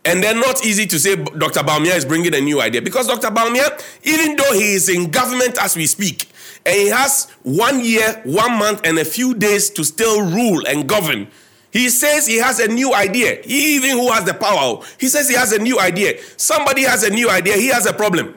And 0.05 0.23
then 0.23 0.41
not 0.41 0.65
easy 0.67 0.87
to 0.87 0.99
say 0.99 1.15
Dr. 1.15 1.61
Bawumia 1.61 1.97
is 1.97 2.05
bringing 2.05 2.35
a 2.35 2.41
new 2.41 2.61
idea. 2.61 2.83
Because 2.83 3.07
Dr. 3.07 3.29
Bawumia, 3.29 3.81
even 4.03 4.37
though 4.37 4.53
he 4.53 4.75
is 4.75 4.89
in 4.89 5.11
government 5.11 5.59
as 5.61 5.77
we 5.77 5.87
speak, 5.87 6.29
and 6.67 6.75
he 6.75 6.89
has 6.89 7.31
one 7.43 7.85
year, 7.85 8.21
one 8.25 8.59
month, 8.59 8.81
and 8.85 8.99
a 8.99 9.05
few 9.05 9.35
days 9.35 9.71
to 9.71 9.85
still 9.85 10.23
rule 10.23 10.67
and 10.67 10.89
govern, 10.89 11.29
he 11.71 11.89
says 11.89 12.27
he 12.27 12.39
has 12.39 12.59
a 12.59 12.69
new 12.69 12.93
idea. 12.93 13.41
He 13.45 13.77
even 13.77 13.91
who 13.91 14.11
has 14.11 14.25
the 14.25 14.35
power, 14.35 14.83
he 14.99 15.09
says 15.09 15.29
he 15.29 15.37
has 15.37 15.53
a 15.53 15.59
new 15.59 15.79
idea. 15.79 16.19
Somebody 16.37 16.83
has 16.83 17.03
a 17.05 17.11
new 17.11 17.31
idea, 17.31 17.57
he 17.57 17.69
has 17.69 17.87
a 17.87 17.93
problem. 17.93 18.35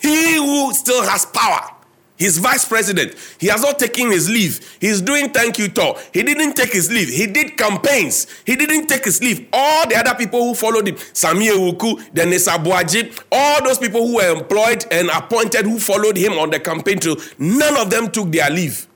He 0.00 0.36
who 0.36 0.74
still 0.74 1.02
has 1.02 1.26
power 1.26 1.75
He's 2.18 2.38
vice 2.38 2.64
president. 2.64 3.14
He 3.38 3.48
has 3.48 3.62
not 3.62 3.78
taken 3.78 4.10
his 4.10 4.28
leave. 4.28 4.76
He's 4.80 5.02
doing 5.02 5.30
thank 5.30 5.58
you 5.58 5.68
tour. 5.68 5.98
He 6.14 6.22
didn't 6.22 6.54
take 6.54 6.72
his 6.72 6.90
leave. 6.90 7.08
He 7.08 7.26
did 7.26 7.58
campaigns. 7.58 8.26
He 8.46 8.56
didn't 8.56 8.86
take 8.86 9.04
his 9.04 9.20
leave. 9.20 9.46
All 9.52 9.86
the 9.86 9.96
other 9.96 10.14
people 10.14 10.42
who 10.42 10.54
followed 10.54 10.88
him, 10.88 10.96
Sammi 10.96 11.48
Awuku, 11.48 12.14
Dennis 12.14 12.48
Aboagye, 12.48 13.22
all 13.30 13.62
those 13.62 13.78
people 13.78 14.06
who 14.06 14.16
were 14.16 14.34
employed 14.34 14.86
and 14.90 15.10
appointed 15.10 15.66
who 15.66 15.78
followed 15.78 16.16
him 16.16 16.32
on 16.34 16.48
the 16.50 16.58
campaign 16.58 16.98
trail, 16.98 17.16
none 17.38 17.76
of 17.76 17.90
them 17.90 18.10
took 18.10 18.32
their 18.32 18.48
leave. 18.48 18.86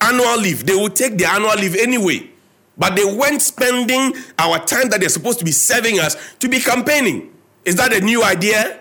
Annual 0.00 0.38
leave. 0.38 0.66
They 0.66 0.74
would 0.74 0.96
take 0.96 1.16
their 1.16 1.28
annual 1.28 1.54
leave 1.54 1.76
anyway. 1.76 2.28
But 2.76 2.96
they 2.96 3.04
weren't 3.04 3.42
spending 3.42 4.14
our 4.38 4.58
time 4.64 4.88
that 4.90 5.00
they're 5.00 5.08
supposed 5.08 5.38
to 5.40 5.44
be 5.44 5.52
serving 5.52 5.98
us 5.98 6.16
to 6.38 6.48
be 6.48 6.60
campaigning. 6.60 7.32
Is 7.64 7.76
that 7.76 7.92
a 7.92 8.00
new 8.00 8.22
idea? 8.22 8.80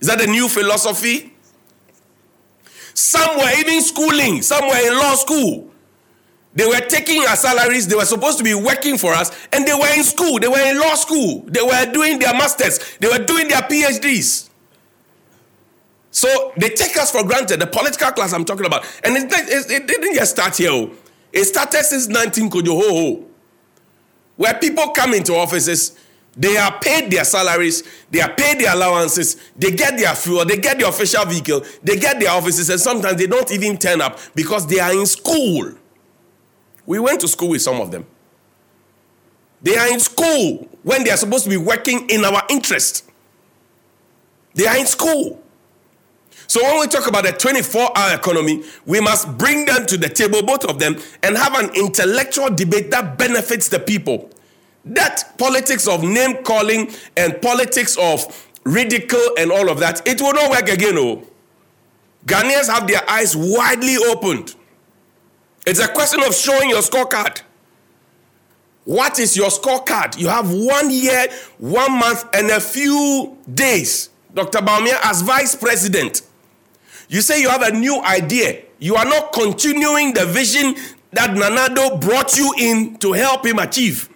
Is 0.00 0.08
that 0.08 0.20
a 0.20 0.26
new 0.26 0.48
philosophy? 0.48 1.32
Some 2.96 3.36
were 3.36 3.50
even 3.58 3.82
schooling, 3.82 4.40
some 4.40 4.66
were 4.66 4.86
in 4.86 4.94
law 4.94 5.16
school. 5.16 5.70
They 6.54 6.66
were 6.66 6.80
taking 6.80 7.20
our 7.26 7.36
salaries, 7.36 7.86
they 7.86 7.94
were 7.94 8.06
supposed 8.06 8.38
to 8.38 8.44
be 8.44 8.54
working 8.54 8.96
for 8.96 9.12
us, 9.12 9.30
and 9.52 9.66
they 9.66 9.74
were 9.74 9.94
in 9.94 10.02
school, 10.02 10.38
they 10.38 10.48
were 10.48 10.66
in 10.66 10.80
law 10.80 10.94
school, 10.94 11.44
they 11.46 11.60
were 11.60 11.92
doing 11.92 12.18
their 12.18 12.32
masters, 12.32 12.96
they 12.98 13.06
were 13.06 13.22
doing 13.22 13.48
their 13.48 13.60
PhDs. 13.60 14.48
So 16.10 16.54
they 16.56 16.70
take 16.70 16.96
us 16.96 17.10
for 17.10 17.22
granted, 17.22 17.60
the 17.60 17.66
political 17.66 18.10
class 18.12 18.32
I'm 18.32 18.46
talking 18.46 18.64
about. 18.64 18.86
And 19.04 19.14
it, 19.14 19.30
it, 19.30 19.70
it 19.70 19.86
didn't 19.86 20.14
just 20.14 20.30
start 20.30 20.56
here. 20.56 20.70
oh. 20.72 20.90
It 21.34 21.44
started 21.44 21.84
since 21.84 22.06
19 22.06 22.48
Kojohoho, 22.48 23.26
where 24.36 24.54
people 24.54 24.88
come 24.92 25.12
into 25.12 25.34
offices, 25.34 25.98
they 26.36 26.56
are 26.58 26.78
paid 26.80 27.10
their 27.10 27.24
salaries, 27.24 27.82
they 28.10 28.20
are 28.20 28.32
paid 28.32 28.60
their 28.60 28.74
allowances, 28.74 29.36
they 29.56 29.70
get 29.70 29.96
their 29.96 30.14
fuel, 30.14 30.44
they 30.44 30.58
get 30.58 30.78
their 30.78 30.88
official 30.88 31.24
vehicle, 31.24 31.62
they 31.82 31.96
get 31.96 32.20
their 32.20 32.30
offices, 32.30 32.68
and 32.68 32.78
sometimes 32.78 33.16
they 33.16 33.26
don't 33.26 33.50
even 33.50 33.78
turn 33.78 34.02
up 34.02 34.18
because 34.34 34.66
they 34.66 34.78
are 34.78 34.92
in 34.92 35.06
school. 35.06 35.72
We 36.84 36.98
went 36.98 37.22
to 37.22 37.28
school 37.28 37.50
with 37.50 37.62
some 37.62 37.80
of 37.80 37.90
them. 37.90 38.06
They 39.62 39.76
are 39.76 39.88
in 39.90 39.98
school 39.98 40.68
when 40.82 41.02
they 41.02 41.10
are 41.10 41.16
supposed 41.16 41.44
to 41.44 41.50
be 41.50 41.56
working 41.56 42.08
in 42.10 42.24
our 42.24 42.42
interest. 42.50 43.10
They 44.54 44.66
are 44.66 44.76
in 44.76 44.86
school. 44.86 45.42
So 46.48 46.62
when 46.62 46.80
we 46.80 46.86
talk 46.86 47.08
about 47.08 47.24
the 47.24 47.32
24-hour 47.32 48.14
economy, 48.14 48.62
we 48.84 49.00
must 49.00 49.36
bring 49.36 49.64
them 49.64 49.86
to 49.86 49.96
the 49.96 50.08
table, 50.08 50.42
both 50.42 50.64
of 50.64 50.78
them, 50.78 50.96
and 51.22 51.36
have 51.36 51.54
an 51.54 51.74
intellectual 51.74 52.50
debate 52.50 52.90
that 52.92 53.18
benefits 53.18 53.68
the 53.68 53.80
people. 53.80 54.30
That 54.86 55.36
politics 55.36 55.88
of 55.88 56.02
name 56.04 56.44
calling 56.44 56.90
and 57.16 57.40
politics 57.42 57.96
of 57.98 58.48
ridicule 58.64 59.30
and 59.36 59.50
all 59.50 59.68
of 59.68 59.80
that, 59.80 60.06
it 60.06 60.20
will 60.20 60.32
not 60.32 60.50
work 60.50 60.68
again. 60.68 60.96
Oh. 60.96 61.22
Ghanaians 62.24 62.68
have 62.68 62.86
their 62.86 63.08
eyes 63.08 63.36
widely 63.36 63.96
opened. 63.96 64.54
It's 65.66 65.80
a 65.80 65.88
question 65.88 66.22
of 66.22 66.34
showing 66.34 66.70
your 66.70 66.82
scorecard. 66.82 67.42
What 68.84 69.18
is 69.18 69.36
your 69.36 69.48
scorecard? 69.48 70.16
You 70.16 70.28
have 70.28 70.52
one 70.52 70.92
year, 70.92 71.26
one 71.58 71.92
month, 71.98 72.24
and 72.32 72.50
a 72.50 72.60
few 72.60 73.36
days. 73.52 74.10
Dr. 74.32 74.58
Bawumia, 74.60 74.98
as 75.02 75.22
vice 75.22 75.56
president, 75.56 76.22
you 77.08 77.20
say 77.20 77.40
you 77.40 77.48
have 77.48 77.62
a 77.62 77.72
new 77.72 78.00
idea. 78.02 78.62
You 78.78 78.94
are 78.94 79.04
not 79.04 79.32
continuing 79.32 80.12
the 80.14 80.26
vision 80.26 80.76
that 81.12 81.34
Nana 81.34 81.74
Addo 81.74 82.00
brought 82.00 82.36
you 82.36 82.52
in 82.58 82.96
to 82.98 83.12
help 83.12 83.44
him 83.44 83.58
achieve. 83.58 84.08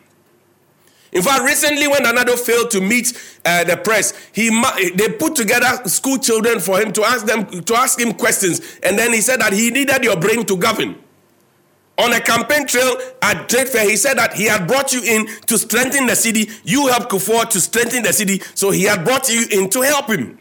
In 1.12 1.22
fact, 1.22 1.42
recently 1.42 1.88
when 1.88 2.02
Nana 2.04 2.24
Addo 2.24 2.38
failed 2.38 2.70
to 2.70 2.80
meet 2.80 3.12
uh, 3.44 3.64
the 3.64 3.76
press, 3.76 4.12
he 4.32 4.48
they 4.94 5.08
put 5.08 5.34
together 5.34 5.88
school 5.88 6.18
children 6.18 6.60
for 6.60 6.80
him 6.80 6.92
to 6.92 7.02
ask 7.04 7.26
them 7.26 7.46
to 7.46 7.74
ask 7.74 7.98
him 7.98 8.14
questions, 8.14 8.60
and 8.82 8.98
then 8.98 9.12
he 9.12 9.20
said 9.20 9.40
that 9.40 9.52
he 9.52 9.70
needed 9.70 10.04
your 10.04 10.16
brain 10.16 10.44
to 10.46 10.56
govern. 10.56 10.96
On 11.98 12.12
a 12.12 12.20
campaign 12.20 12.66
trail 12.66 12.96
at 13.20 13.48
Trade 13.48 13.68
Fair, 13.68 13.88
he 13.88 13.96
said 13.96 14.14
that 14.16 14.32
he 14.32 14.44
had 14.44 14.66
brought 14.66 14.92
you 14.92 15.02
in 15.02 15.26
to 15.46 15.58
strengthen 15.58 16.06
the 16.06 16.14
city. 16.16 16.48
You 16.64 16.86
helped 16.86 17.10
Kufuor 17.10 17.48
to 17.50 17.60
strengthen 17.60 18.02
the 18.04 18.12
city, 18.12 18.40
so 18.54 18.70
he 18.70 18.84
had 18.84 19.04
brought 19.04 19.28
you 19.28 19.44
in 19.50 19.68
to 19.70 19.82
help 19.82 20.08
him. 20.08 20.38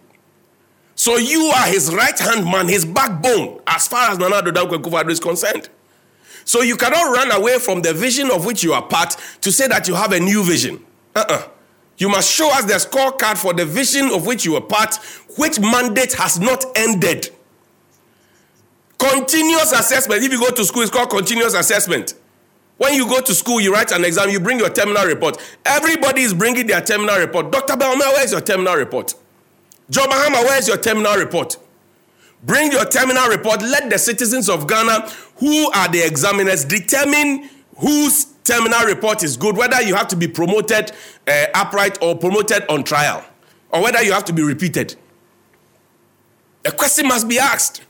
So 0.95 1.17
you 1.17 1.45
are 1.55 1.65
his 1.67 1.93
right 1.93 2.17
hand 2.17 2.45
man, 2.45 2.67
his 2.67 2.85
backbone, 2.85 3.59
as 3.67 3.87
far 3.87 4.11
as 4.11 4.17
Nana 4.19 4.41
Dodakwe 4.41 4.81
Kufuor 4.81 5.09
is 5.09 5.19
concerned. 5.19 5.69
So 6.49 6.63
you 6.63 6.77
cannot 6.77 7.15
run 7.15 7.31
away 7.31 7.59
from 7.59 7.83
the 7.83 7.93
vision 7.93 8.31
of 8.31 8.43
which 8.43 8.63
you 8.63 8.73
are 8.73 8.81
part 8.81 9.15
to 9.41 9.51
say 9.51 9.67
that 9.67 9.87
you 9.87 9.93
have 9.93 10.13
a 10.13 10.19
new 10.19 10.43
vision. 10.43 10.83
Uh-uh. 11.15 11.47
You 11.99 12.09
must 12.09 12.31
show 12.31 12.51
us 12.51 12.65
the 12.65 12.73
scorecard 12.73 13.37
for 13.37 13.53
the 13.53 13.65
vision 13.65 14.09
of 14.09 14.25
which 14.25 14.45
you 14.45 14.55
are 14.55 14.61
part, 14.61 14.95
which 15.37 15.59
mandate 15.59 16.13
has 16.13 16.39
not 16.39 16.65
ended. 16.75 17.29
Continuous 18.97 19.73
assessment. 19.73 20.23
If 20.23 20.31
you 20.31 20.39
go 20.39 20.49
to 20.49 20.65
school, 20.65 20.81
it's 20.81 20.89
called 20.89 21.11
continuous 21.11 21.53
assessment. 21.53 22.15
When 22.77 22.95
you 22.95 23.07
go 23.07 23.21
to 23.21 23.35
school, 23.35 23.61
you 23.61 23.71
write 23.71 23.91
an 23.91 24.03
exam, 24.03 24.31
you 24.31 24.39
bring 24.39 24.57
your 24.57 24.71
terminal 24.71 25.05
report. 25.05 25.37
Everybody 25.67 26.23
is 26.23 26.33
bringing 26.33 26.65
their 26.65 26.81
terminal 26.81 27.19
report. 27.19 27.51
Dr. 27.51 27.73
Bawumia, 27.75 28.11
where's 28.13 28.31
your 28.31 28.41
terminal 28.41 28.73
report? 28.73 29.13
Joe 29.87 30.07
Mahama, 30.07 30.43
where's 30.45 30.67
your 30.67 30.77
terminal 30.77 31.13
report? 31.13 31.57
Bring 32.43 32.71
your 32.71 32.85
terminal 32.85 33.27
report. 33.27 33.61
Let 33.61 33.89
the 33.89 33.97
citizens 33.97 34.49
of 34.49 34.67
Ghana, 34.67 35.09
who 35.37 35.71
are 35.71 35.89
the 35.89 36.05
examiners, 36.05 36.65
determine 36.65 37.49
whose 37.77 38.25
terminal 38.43 38.85
report 38.85 39.23
is 39.23 39.37
good, 39.37 39.57
whether 39.57 39.81
you 39.81 39.95
have 39.95 40.07
to 40.09 40.15
be 40.15 40.27
promoted 40.27 40.91
uh, 41.27 41.45
upright 41.53 42.01
or 42.01 42.17
promoted 42.17 42.63
on 42.69 42.83
trial, 42.83 43.23
or 43.69 43.81
whether 43.81 44.01
you 44.01 44.11
have 44.11 44.25
to 44.25 44.33
be 44.33 44.41
repeated. 44.41 44.95
A 46.65 46.71
question 46.71 47.07
must 47.07 47.27
be 47.27 47.39
asked. 47.39 47.83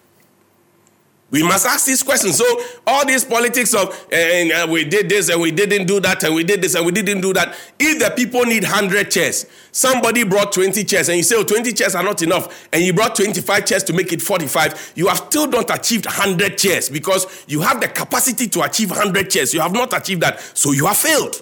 We 1.31 1.43
must 1.43 1.65
ask 1.67 1.85
these 1.85 2.01
questions. 2.01 2.37
So 2.37 2.61
all 2.87 3.05
these 3.05 3.23
politics 3.23 3.73
of 3.75 3.89
uh, 3.89 4.15
and, 4.15 4.51
uh, 4.51 4.67
we 4.69 4.83
did 4.83 5.09
this 5.09 5.29
and 5.29 5.39
we 5.39 5.51
didn't 5.51 5.85
do 5.85 5.99
that 5.99 6.23
and 6.23 6.33
we 6.33 6.43
did 6.43 6.61
this 6.61 6.73
and 6.73 6.85
we 6.85 6.91
didn't 6.91 7.21
do 7.21 7.33
that. 7.33 7.55
If 7.77 7.99
the 7.99 8.09
people 8.15 8.45
need 8.45 8.63
100 8.63 9.11
chairs, 9.11 9.45
somebody 9.71 10.23
brought 10.23 10.51
20 10.51 10.83
chairs 10.85 11.09
and 11.09 11.17
you 11.17 11.23
say, 11.23 11.35
oh, 11.35 11.43
20 11.43 11.71
chairs 11.73 11.93
are 11.93 12.03
not 12.03 12.21
enough 12.23 12.67
and 12.73 12.83
you 12.83 12.93
brought 12.93 13.15
25 13.15 13.65
chairs 13.65 13.83
to 13.83 13.93
make 13.93 14.11
it 14.11 14.21
45, 14.21 14.93
you 14.95 15.07
have 15.07 15.17
still 15.17 15.47
not 15.47 15.69
achieved 15.73 16.05
100 16.05 16.57
chairs 16.57 16.89
because 16.89 17.45
you 17.47 17.61
have 17.61 17.79
the 17.79 17.87
capacity 17.87 18.47
to 18.47 18.63
achieve 18.63 18.89
100 18.89 19.29
chairs. 19.29 19.53
You 19.53 19.61
have 19.61 19.73
not 19.73 19.93
achieved 19.95 20.21
that. 20.21 20.41
So 20.57 20.71
you 20.71 20.87
have 20.87 20.97
failed. 20.97 21.35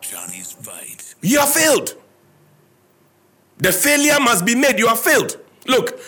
Johnnie's 0.00 0.54
Bite. 0.54 1.14
You 1.20 1.38
have 1.38 1.52
failed. 1.52 1.94
The 3.58 3.72
failure 3.72 4.18
must 4.20 4.44
be 4.44 4.54
made. 4.54 4.78
You 4.78 4.88
have 4.88 5.00
failed. 5.00 5.36
Look, 5.66 5.98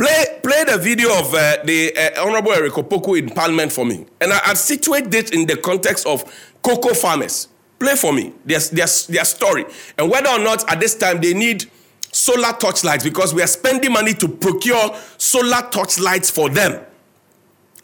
play 0.00 0.24
play 0.42 0.64
the 0.64 0.78
video 0.78 1.10
of 1.18 1.34
uh, 1.34 1.58
the 1.64 1.94
uh, 1.94 2.24
Honorable 2.26 2.52
Eric 2.52 2.72
Opoku 2.72 3.18
in 3.18 3.28
Parliament 3.28 3.70
for 3.70 3.84
me, 3.84 4.06
and 4.22 4.32
I, 4.32 4.40
I 4.46 4.54
situate 4.54 5.14
it 5.14 5.34
in 5.34 5.46
the 5.46 5.58
context 5.58 6.06
of 6.06 6.24
cocoa 6.62 6.94
farmers. 6.94 7.48
Play 7.78 7.96
for 7.96 8.12
me 8.12 8.32
their, 8.44 8.60
their, 8.60 8.86
their 9.08 9.24
story 9.24 9.64
and 9.96 10.10
whether 10.10 10.28
or 10.28 10.38
not 10.38 10.70
at 10.70 10.80
this 10.80 10.94
time 10.94 11.18
they 11.18 11.32
need 11.32 11.64
solar 12.12 12.52
torchlights 12.52 13.04
because 13.04 13.32
we 13.32 13.40
are 13.42 13.46
spending 13.46 13.90
money 13.90 14.12
to 14.12 14.28
procure 14.28 14.94
solar 15.16 15.62
torchlights 15.70 16.30
for 16.30 16.50
them 16.50 16.84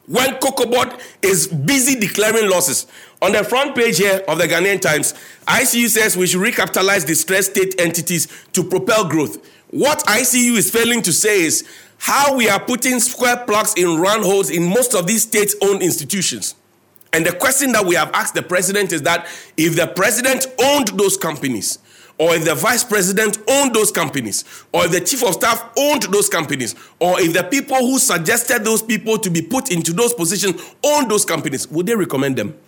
when 0.06 0.34
Cocoa 0.34 0.64
COCOBOD 0.64 1.00
is 1.22 1.46
busy 1.48 1.98
declaring 1.98 2.50
losses. 2.50 2.86
On 3.22 3.32
the 3.32 3.42
front 3.42 3.74
page 3.74 3.96
here 3.96 4.22
of 4.28 4.36
the 4.36 4.44
Ghanaian 4.44 4.80
Times, 4.80 5.14
ICU 5.46 5.88
says 5.88 6.16
we 6.16 6.26
should 6.26 6.42
recapitalize 6.42 7.06
distressed 7.06 7.52
state 7.52 7.74
entities 7.80 8.28
to 8.52 8.62
propel 8.62 9.08
growth. 9.08 9.42
What 9.70 9.98
ICU 10.00 10.56
is 10.56 10.70
failing 10.70 11.02
to 11.02 11.12
say 11.12 11.42
is 11.42 11.66
how 11.98 12.36
we 12.36 12.48
are 12.48 12.60
putting 12.60 13.00
square 13.00 13.38
plugs 13.46 13.74
in 13.76 13.98
round 13.98 14.24
holes 14.24 14.50
in 14.50 14.68
most 14.68 14.94
of 14.94 15.06
these 15.06 15.22
state 15.22 15.52
owned 15.62 15.82
institutions. 15.82 16.54
And 17.12 17.24
the 17.24 17.32
question 17.32 17.72
that 17.72 17.86
we 17.86 17.94
have 17.94 18.10
asked 18.12 18.34
the 18.34 18.42
president 18.42 18.92
is 18.92 19.02
that 19.02 19.26
if 19.56 19.76
the 19.76 19.86
president 19.86 20.46
owned 20.62 20.88
those 20.88 21.16
companies, 21.16 21.78
or 22.18 22.34
if 22.34 22.44
the 22.44 22.54
vice 22.54 22.82
president 22.82 23.38
owned 23.48 23.74
those 23.74 23.90
companies, 23.90 24.44
or 24.72 24.84
if 24.84 24.92
the 24.92 25.00
chief 25.00 25.22
of 25.24 25.34
staff 25.34 25.70
owned 25.78 26.02
those 26.04 26.28
companies, 26.28 26.74
or 26.98 27.20
if 27.20 27.32
the 27.32 27.44
people 27.44 27.76
who 27.76 27.98
suggested 27.98 28.64
those 28.64 28.82
people 28.82 29.18
to 29.18 29.30
be 29.30 29.42
put 29.42 29.70
into 29.70 29.92
those 29.92 30.14
positions 30.14 30.74
owned 30.82 31.10
those 31.10 31.24
companies, 31.24 31.68
would 31.68 31.86
they 31.86 31.94
recommend 31.94 32.36
them? 32.36 32.58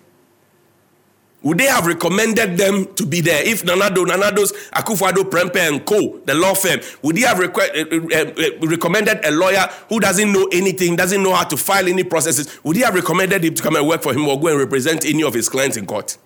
Would 1.43 1.59
they 1.59 1.67
have 1.67 1.87
recommended 1.87 2.57
them 2.57 2.93
to 2.95 3.07
be 3.07 3.21
there? 3.21 3.47
If 3.47 3.65
Nana 3.65 3.91
Addo, 3.91 4.05
Nanado's, 4.07 4.53
Akufo-Addo, 4.73 5.31
Prempeh 5.31 5.69
and 5.69 5.87
Co., 5.87 6.19
the 6.25 6.35
law 6.35 6.53
firm, 6.55 6.81
would 7.03 7.17
he 7.17 7.23
have 7.23 7.39
requ- 7.39 7.59
uh, 7.77 8.65
uh, 8.65 8.67
recommended 8.67 9.25
a 9.25 9.31
lawyer 9.31 9.69
who 9.89 10.01
doesn't 10.01 10.33
know 10.33 10.49
anything, 10.53 10.97
doesn't 10.97 11.23
know 11.23 11.33
how 11.33 11.45
to 11.45 11.57
file 11.57 11.87
any 11.87 12.03
processes? 12.03 12.59
Would 12.65 12.75
he 12.77 12.83
have 12.83 12.95
recommended 12.95 13.45
him 13.45 13.55
to 13.55 13.63
come 13.63 13.77
and 13.77 13.87
work 13.87 14.03
for 14.03 14.13
him 14.13 14.27
or 14.27 14.41
go 14.41 14.49
and 14.49 14.59
represent 14.59 15.05
any 15.05 15.23
of 15.23 15.33
his 15.33 15.49
clients 15.49 15.77
in 15.77 15.87
court? 15.87 16.19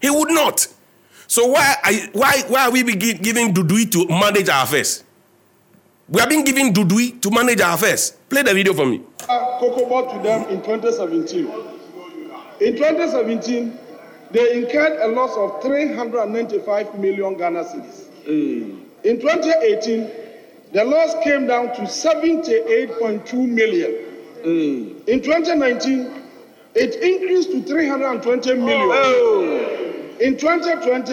He 0.00 0.10
would 0.10 0.30
not. 0.30 0.66
So 1.26 1.46
why 1.46 1.76
are, 1.82 1.92
why, 2.12 2.42
why 2.48 2.64
are 2.66 2.70
we 2.70 2.82
giving 2.82 3.54
Dudui 3.54 3.90
to 3.92 4.06
manage 4.08 4.50
our 4.50 4.64
affairs? 4.64 5.04
We 6.06 6.20
have 6.20 6.28
been 6.28 6.44
giving 6.44 6.74
Dudui 6.74 7.18
to 7.22 7.30
manage 7.30 7.62
our 7.62 7.76
affairs. 7.76 8.10
Play 8.28 8.42
the 8.42 8.52
video 8.52 8.74
for 8.74 8.84
me. 8.84 9.00
COCOBOD 9.20 10.16
to 10.18 10.22
them 10.22 10.48
in 10.50 10.62
2017. 10.62 11.46
In 12.60 12.76
2017, 12.76 13.78
they 14.34 14.52
incurred 14.56 15.00
a 15.00 15.06
loss 15.06 15.36
of 15.36 15.62
395 15.62 16.98
million 16.98 17.36
Ghana 17.38 17.62
cedis. 17.64 18.08
Hmm. 18.26 18.80
In 19.04 19.20
2018, 19.20 20.10
the 20.72 20.84
loss 20.84 21.14
came 21.22 21.46
down 21.46 21.68
to 21.76 21.82
78.2 21.82 23.32
million. 23.48 23.92
Hmm. 24.42 24.98
In 25.08 25.22
2019, 25.22 26.22
it 26.74 26.96
increased 26.96 27.52
to 27.52 27.62
320 27.62 28.54
million. 28.54 28.90
Oh. 28.92 30.16
In 30.20 30.36
2020, 30.36 31.12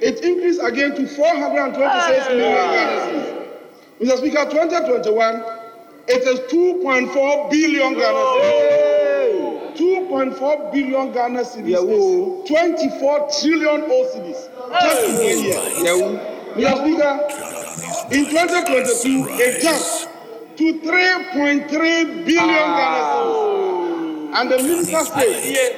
it 0.00 0.24
increased 0.24 0.60
again 0.60 0.96
to 0.96 1.06
426 1.06 2.26
ah. 2.26 2.28
million 2.30 2.54
Ghana 2.54 3.00
cedis. 3.06 3.38
Mr. 4.00 4.18
Speaker, 4.18 4.44
2021, 4.50 5.44
it 6.08 6.22
is 6.26 6.40
2.4 6.50 7.50
billion 7.52 7.94
Ghana 7.94 8.18
cedis. 8.18 8.82
Oh. 8.82 8.87
2.4 10.08 10.72
billion 10.72 11.12
Ghana 11.12 11.40
cedis 11.44 11.84
is 11.84 12.48
24 12.48 13.28
trillion 13.40 13.82
OCDs. 13.82 14.48
Just 14.80 15.02
in 15.04 15.14
one 15.16 15.38
year. 15.44 15.60
Mr. 16.56 16.74
Speaker, 16.80 17.12
in 18.14 18.24
2022, 18.24 19.26
it 19.30 19.62
jumped 19.62 20.08
to 20.56 20.64
3.3 20.80 21.68
billion 22.24 22.46
Ghana 22.46 23.00
cedis. 23.04 24.34
And 24.34 24.50
the 24.50 24.56
minister 24.58 25.04
says, 25.04 25.74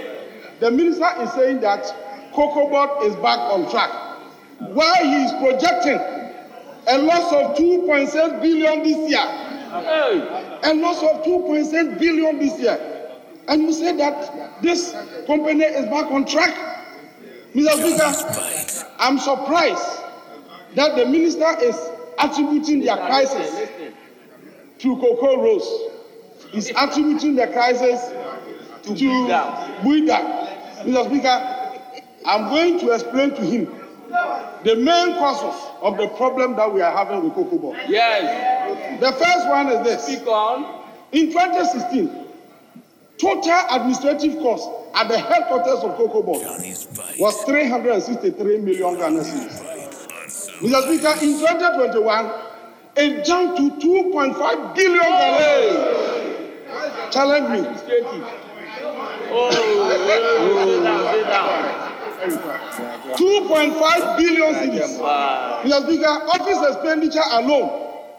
the 0.61 0.71
minister 0.71 1.09
is 1.23 1.33
saying 1.33 1.61
that 1.61 1.85
COCOBOD 2.35 3.07
is 3.07 3.17
back 3.17 3.39
on 3.39 3.69
track. 3.71 3.91
While 4.61 5.05
he 5.05 5.25
is 5.25 5.33
projecting 5.41 5.99
a 6.87 6.99
loss 6.99 7.33
of 7.33 7.57
2.6 7.57 8.43
billion 8.43 8.83
this 8.83 9.11
year, 9.11 9.27
a 10.63 10.75
loss 10.75 11.03
of 11.03 11.25
2.6 11.25 11.99
billion 11.99 12.39
this 12.39 12.61
year, 12.61 13.00
and 13.51 13.63
you 13.63 13.73
say 13.73 13.97
that 13.97 14.63
this 14.63 14.93
company 15.27 15.65
is 15.65 15.85
back 15.87 16.07
on 16.13 16.25
track. 16.25 16.55
Mr. 17.53 17.73
Speaker, 17.75 18.89
I'm 19.01 19.19
surprised 19.19 20.03
that 20.77 20.95
the 20.97 21.05
minister 21.07 21.59
is 21.61 21.77
attributing 22.21 22.81
their 22.85 22.97
crisis 22.97 23.69
to 24.79 24.97
Cocoa 24.97 25.43
Rose. 25.43 25.91
He's 26.53 26.71
attributing 26.71 27.35
the 27.35 27.49
crisis 27.49 28.01
to 28.85 28.93
Buida. 29.83 30.85
Mr. 30.85 31.07
Speaker, 31.07 31.71
I'm 32.25 32.49
going 32.51 32.79
to 32.79 32.93
explain 32.93 33.31
to 33.31 33.43
him 33.43 33.67
the 34.63 34.77
main 34.77 35.15
causes 35.19 35.61
of 35.83 35.97
the 35.97 36.07
problem 36.17 36.55
that 36.55 36.73
we 36.73 36.83
are 36.83 36.97
having 36.97 37.25
with 37.25 37.35
Cocoa 37.35 37.75
Yes. 37.89 39.01
The 39.01 39.11
first 39.13 39.49
one 39.49 39.69
is 39.71 39.83
this. 39.85 40.05
Speak 40.05 40.27
on. 40.29 40.85
In 41.11 41.27
2016, 41.33 42.30
total 43.21 43.61
administrative 43.71 44.39
cost 44.43 44.69
at 44.95 45.09
the 45.09 45.19
headquarters 45.19 45.81
of 45.85 45.97
Cocoa 45.97 46.23
was 47.19 47.43
363 47.45 48.59
million 48.59 48.97
Ghana 48.97 49.21
cedis. 49.21 49.61
Mr. 50.61 50.83
Speaker, 50.83 51.13
in 51.25 51.39
2021, 51.39 52.31
it 52.97 53.25
jumped 53.25 53.57
to 53.59 53.71
2.5 53.87 54.75
billion 54.75 55.03
Ghana 55.03 55.39
cedis. 55.39 57.11
Challenge 57.13 57.49
me. 57.51 57.59
Administrative. 57.59 58.25
Oh, 59.33 59.51
sit 59.53 60.83
down, 60.85 61.15
sit 61.15 61.27
down. 61.29 61.51
2.5 63.17 64.17
billion 64.17 64.55
cedis. 64.55 64.99
Mr. 65.63 65.83
Speaker, 65.85 66.09
office 66.09 66.63
expenditure 66.75 67.23
alone 67.33 67.71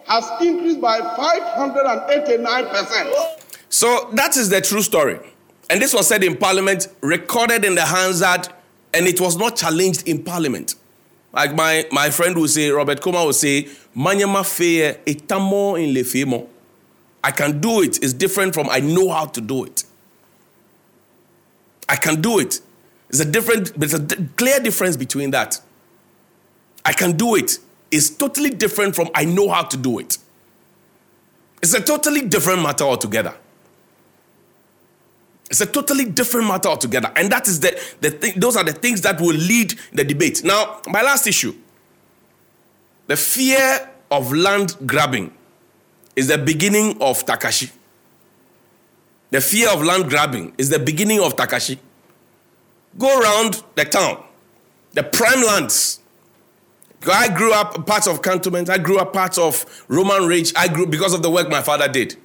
has 0.06 0.30
increased 0.42 0.82
by 0.82 1.00
589%. 1.00 3.41
So 3.72 4.10
that 4.14 4.36
is 4.36 4.50
the 4.50 4.60
true 4.60 4.82
story. 4.82 5.18
And 5.70 5.82
this 5.82 5.94
was 5.94 6.06
said 6.06 6.26
in 6.26 6.36
Parliament, 6.36 6.90
recorded 7.00 7.64
in 7.64 7.74
the 7.74 7.86
Hansard, 7.86 8.50
and 8.94 9.08
it 9.08 9.22
was 9.22 9.38
not 9.38 9.56
challenged 9.56 10.06
in 10.06 10.24
Parliament. 10.24 10.76
Like 11.32 11.56
my, 11.56 11.88
my 11.90 12.10
friend 12.10 12.36
will 12.36 12.50
say, 12.50 12.70
Robert 12.70 13.00
Koma 13.00 13.24
will 13.24 13.32
say, 13.32 13.70
Manyama 13.96 14.44
feye 14.44 14.98
etamo 15.06 15.82
in 15.82 15.94
le 15.94 16.02
femo. 16.02 16.50
I 17.24 17.32
can 17.32 17.62
do 17.62 17.82
it. 17.82 18.04
It's 18.04 18.12
different 18.12 18.54
from 18.54 18.68
I 18.70 18.82
know 18.82 19.10
how 19.10 19.26
to 19.28 19.40
do 19.40 19.64
it. 19.64 19.86
I 21.88 21.96
can 21.96 22.20
do 22.22 22.40
it. 22.40 22.60
It's 23.08 23.22
a 23.22 23.26
different, 23.26 23.74
there's 23.80 23.94
a 23.94 24.06
clear 24.36 24.60
difference 24.60 24.98
between 24.98 25.32
that. 25.32 25.62
I 26.84 26.92
can 26.92 27.16
do 27.16 27.36
it. 27.36 27.58
It's 27.90 28.10
totally 28.10 28.50
different 28.50 28.96
from 28.96 29.10
I 29.16 29.24
know 29.24 29.50
how 29.50 29.64
to 29.64 29.78
do 29.78 30.00
it. 30.00 30.18
It's 31.62 31.74
a 31.74 31.82
totally 31.82 32.22
different 32.28 32.62
matter 32.64 32.84
altogether. 32.84 33.34
It's 35.52 35.60
a 35.60 35.66
totally 35.66 36.06
different 36.06 36.48
matter 36.48 36.70
altogether. 36.70 37.12
And 37.18 37.30
that 37.30 37.46
is 37.46 37.60
the, 37.60 37.78
the 38.00 38.10
thing, 38.10 38.40
those 38.40 38.56
are 38.56 38.64
the 38.64 38.72
things 38.72 39.02
that 39.02 39.20
will 39.20 39.36
lead 39.36 39.78
the 39.92 40.06
debate. 40.06 40.46
Now, 40.46 40.80
my 40.88 41.02
last 41.02 41.28
issue 41.28 41.54
the 43.08 43.18
fear 43.18 43.90
of 44.10 44.32
land 44.32 44.78
grabbing 44.86 45.34
is 46.16 46.30
the 46.30 46.38
beginning 46.38 46.92
of 47.02 47.26
Takashi. 47.26 47.70
The 49.32 49.42
fear 49.42 49.70
of 49.70 49.84
land 49.84 50.10
grabbing 50.10 50.54
is 50.58 50.70
the 50.70 50.80
beginning 50.80 51.20
of 51.20 51.36
Takashi. 51.36 51.78
Go 52.98 53.20
around 53.20 53.62
the 53.76 53.84
town, 53.84 54.24
the 54.94 55.04
prime 55.04 55.46
lands. 55.46 56.00
I 57.06 57.28
grew 57.28 57.52
up 57.52 57.86
parts 57.86 58.08
of 58.08 58.22
cantonment, 58.22 58.70
I 58.70 58.78
grew 58.78 59.00
up 59.00 59.12
parts 59.12 59.38
of 59.38 59.84
Roman 59.90 60.28
Ridge, 60.28 60.54
I 60.56 60.70
grew 60.70 60.86
because 60.88 61.14
of 61.14 61.22
the 61.22 61.30
work 61.30 61.50
my 61.50 61.62
father 61.62 61.90
did. 61.90 62.16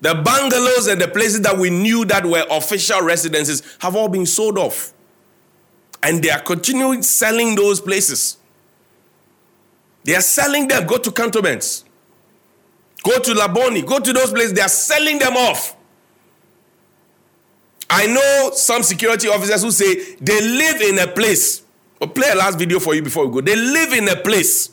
The 0.00 0.14
bungalows 0.14 0.86
and 0.86 1.00
the 1.00 1.08
places 1.08 1.40
that 1.42 1.58
we 1.58 1.70
knew 1.70 2.04
that 2.04 2.24
were 2.24 2.44
official 2.50 3.00
residences 3.02 3.62
have 3.80 3.96
all 3.96 4.08
been 4.08 4.26
sold 4.26 4.56
off. 4.58 4.92
And 6.02 6.22
they 6.22 6.30
are 6.30 6.40
continuing 6.40 7.02
selling 7.02 7.56
those 7.56 7.80
places. 7.80 8.36
They 10.04 10.14
are 10.14 10.20
selling 10.20 10.68
them. 10.68 10.86
Go 10.86 10.98
to 10.98 11.10
cantonments. 11.10 11.84
Go 13.02 13.18
to 13.18 13.32
Labone. 13.32 13.84
Go 13.84 13.98
to 13.98 14.12
those 14.12 14.30
places. 14.30 14.52
They 14.52 14.60
are 14.60 14.68
selling 14.68 15.18
them 15.18 15.36
off. 15.36 15.76
I 17.90 18.06
know 18.06 18.50
some 18.54 18.82
security 18.82 19.28
officers 19.28 19.62
who 19.62 19.70
say 19.70 20.14
they 20.20 20.40
live 20.40 20.80
in 20.82 20.98
a 21.00 21.08
place. 21.08 21.62
I'll 22.00 22.08
play 22.08 22.30
a 22.30 22.34
last 22.36 22.58
video 22.58 22.78
for 22.78 22.94
you 22.94 23.02
before 23.02 23.26
we 23.26 23.32
go. 23.32 23.40
They 23.40 23.56
live 23.56 23.92
in 23.92 24.08
a 24.08 24.16
place. 24.16 24.70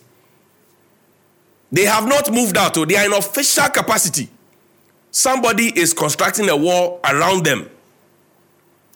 They 1.71 1.85
have 1.85 2.07
not 2.07 2.31
moved 2.31 2.57
out. 2.57 2.77
oh, 2.77 2.85
They 2.85 2.95
are 2.97 3.05
in 3.05 3.13
official 3.13 3.67
capacity. 3.69 4.29
Somebody 5.15 5.67
is 5.79 5.93
constructing 5.93 6.49
a 6.49 6.57
wall 6.57 6.99
around 7.05 7.45
them. 7.45 7.69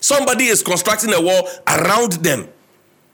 Somebody 0.01 0.47
is 0.47 0.61
constructing 0.61 1.13
a 1.13 1.21
wall 1.21 1.47
around 1.65 2.11
them. 2.11 2.49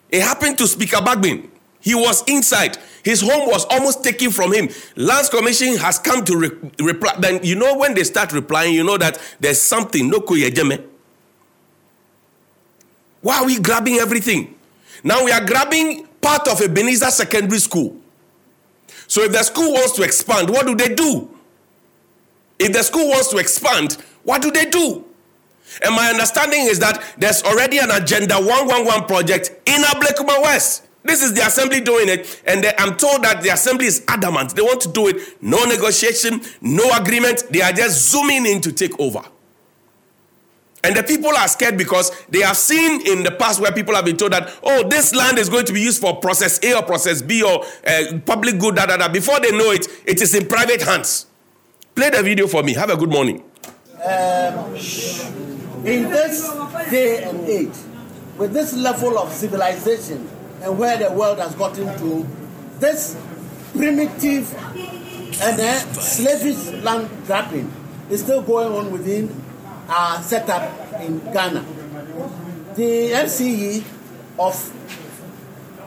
It 0.10 0.24
happened 0.24 0.58
to 0.58 0.68
Speaker 0.68 0.98
Bagbin. 0.98 1.48
He 1.80 1.94
was 1.94 2.24
inside. 2.28 2.80
His 3.04 3.22
home 3.22 3.48
was 3.48 3.64
almost 3.66 4.04
taken 4.04 4.32
from 4.32 4.54
him. 4.54 4.70
Lands 4.96 5.30
Commission 5.30 5.78
has 5.78 6.00
come 6.00 6.26
to 6.26 6.36
re- 6.36 6.72
reply. 6.80 7.16
Then 7.20 7.44
you 7.44 7.54
know 7.56 7.78
when 7.78 7.94
they 7.94 8.04
start 8.04 8.34
replying, 8.34 8.74
you 8.74 8.84
know 8.84 8.98
that 8.98 9.22
there's 9.40 9.62
something. 9.62 10.10
No 10.10 10.18
kuyejeme. 10.22 10.84
Why 13.22 13.38
are 13.38 13.46
we 13.46 13.60
grabbing 13.60 13.98
everything? 13.98 14.56
Now 15.04 15.24
we 15.24 15.32
are 15.32 15.46
grabbing 15.46 16.08
part 16.22 16.48
of 16.48 16.60
a 16.60 16.64
Ebenezer 16.64 17.12
Secondary 17.12 17.60
School. 17.60 18.02
So 19.06 19.22
if 19.22 19.32
the 19.32 19.44
school 19.44 19.74
wants 19.74 19.92
to 19.92 20.02
expand, 20.02 20.50
what 20.50 20.66
do 20.66 20.74
they 20.74 20.96
do? 20.96 21.35
If 22.60 22.74
the 22.74 22.84
school 22.84 23.10
wants 23.10 23.30
to 23.30 23.38
expand, 23.38 23.98
what 24.24 24.42
do 24.42 24.52
they 24.52 24.66
do? 24.66 25.06
And 25.84 25.96
my 25.96 26.10
understanding 26.10 26.62
is 26.68 26.80
that 26.80 27.04
there's 27.18 27.44
already 27.44 27.80
an 27.80 27.92
Agenda 27.92 28.36
111 28.36 29.06
project 29.08 29.52
in 29.66 29.82
Ablekuma 29.82 30.42
West. 30.44 30.84
This 31.04 31.22
is 31.22 31.34
the 31.34 31.46
assembly 31.46 31.82
doing 31.82 32.10
it, 32.10 32.42
and 32.46 32.64
they- 32.64 32.74
I'm 32.80 32.98
told 32.98 33.24
that 33.24 33.44
the 33.44 33.50
assembly 33.50 33.86
is 33.86 34.02
adamant. 34.08 34.56
They 34.56 34.62
want 34.64 34.82
to 34.82 34.88
do 34.88 35.08
it, 35.08 35.18
no 35.42 35.64
negotiation, 35.66 36.42
no 36.62 36.90
agreement. 36.94 37.44
They 37.52 37.62
are 37.62 37.72
just 37.74 38.10
zooming 38.10 38.46
in 38.46 38.62
to 38.62 38.72
take 38.72 39.00
over. 39.00 39.22
And 40.84 40.96
the 40.96 41.04
people 41.04 41.36
are 41.36 41.48
scared 41.48 41.78
because 41.78 42.12
they 42.30 42.42
have 42.42 42.58
seen 42.58 43.06
in 43.08 43.24
the 43.24 43.32
past 43.32 43.60
where 43.60 43.72
people 43.72 43.96
have 43.96 44.06
been 44.06 44.18
told 44.18 44.34
that, 44.34 44.52
oh, 44.64 44.88
this 44.88 45.14
land 45.16 45.40
is 45.40 45.50
going 45.50 45.66
to 45.66 45.74
be 45.74 45.82
used 45.82 46.00
for 46.00 46.16
process 46.18 46.60
A 46.64 46.76
or 46.76 46.84
process 46.84 47.22
B 47.24 47.42
or 47.42 47.66
uh, 47.88 48.20
public 48.26 48.60
good, 48.60 48.76
da 48.76 48.86
da 48.86 48.98
da. 48.98 49.08
Before 49.08 49.40
they 49.40 49.52
know 49.52 49.72
it, 49.72 49.88
it 50.06 50.22
is 50.22 50.34
in 50.36 50.48
private 50.48 50.82
hands. 50.84 51.26
Play 51.96 52.10
the 52.10 52.22
video 52.22 52.46
for 52.48 52.62
me. 52.62 52.74
Have 52.74 52.90
a 52.90 52.98
good 52.98 53.10
morning. 53.10 53.38
in 55.86 56.10
this 56.10 56.52
day 56.92 57.24
and 57.24 57.40
age, 57.48 57.74
with 58.38 58.52
this 58.52 58.74
level 58.74 59.18
of 59.18 59.32
civilization 59.32 60.28
and 60.62 60.78
where 60.78 60.98
the 60.98 61.10
world 61.14 61.40
has 61.40 61.56
gotten 61.56 61.86
to, 62.00 62.28
this 62.80 63.16
primitive 63.72 64.54
and 65.42 65.62
uh, 65.62 65.74
slavish 65.94 66.68
land 66.84 67.10
grabbing 67.28 67.72
is 68.10 68.22
still 68.24 68.42
going 68.42 68.74
on 68.74 68.92
within 68.92 69.30
our 69.88 70.22
setup 70.22 70.70
in 71.00 71.20
Ghana. 71.32 71.62
The 72.76 73.12
MCE 73.24 73.84
of 74.38 74.54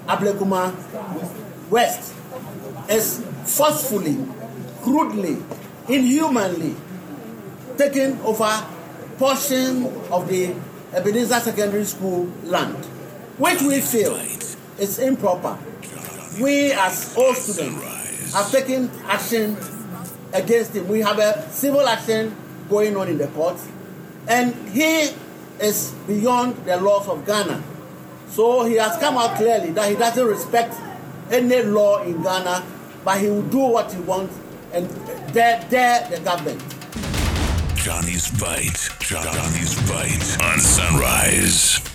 Ablekuma 0.07 0.73
West 1.68 2.14
is 2.88 3.23
forcefully, 3.44 4.16
crudely, 4.83 5.37
inhumanly 5.88 6.74
taking 7.77 8.20
over 8.20 8.51
portion 9.18 9.87
of 10.11 10.29
the 10.29 10.55
Ebenezer 10.92 11.40
Secondary 11.40 11.85
School 11.85 12.31
land, 12.44 12.77
which 13.38 13.61
we 13.62 13.81
feel 13.81 14.14
is 14.79 14.98
improper. 14.98 15.59
We 16.40 16.72
as 16.72 17.14
all 17.16 17.35
students 17.35 18.33
have 18.35 18.51
taken 18.51 18.90
action 19.07 19.57
against 20.33 20.74
him. 20.74 20.88
We 20.88 21.01
have 21.01 21.18
a 21.18 21.48
civil 21.51 21.87
action 21.87 22.35
going 22.68 22.96
on 22.96 23.09
in 23.09 23.18
the 23.18 23.29
court, 23.29 23.59
and 24.29 24.55
he 24.70 25.11
is 25.61 25.92
beyond 26.07 26.57
the 26.64 26.77
laws 26.81 27.09
of 27.09 27.27
Ghana. 27.27 27.62
So 28.29 28.64
he 28.64 28.74
has 28.77 28.96
come 28.98 29.16
out 29.16 29.37
clearly 29.37 29.70
that 29.72 29.88
he 29.90 29.96
doesn't 29.96 30.27
respect 30.27 30.74
any 31.31 31.62
law 31.62 32.03
in 32.03 32.22
Ghana, 32.22 32.64
but 33.05 33.20
he 33.20 33.29
will 33.29 33.42
do 33.42 33.59
what 33.59 33.92
he 33.92 34.01
wants 34.01 34.38
and 34.72 34.88
dare, 35.33 35.64
dare 35.70 36.09
the 36.11 36.20
government. 36.20 36.62
Johnnie's 37.74 38.31
Bite. 38.38 38.88
Johnnie's 39.00 39.74
Bite 39.88 40.42
on 40.42 40.61
Sunrise. 40.61 41.88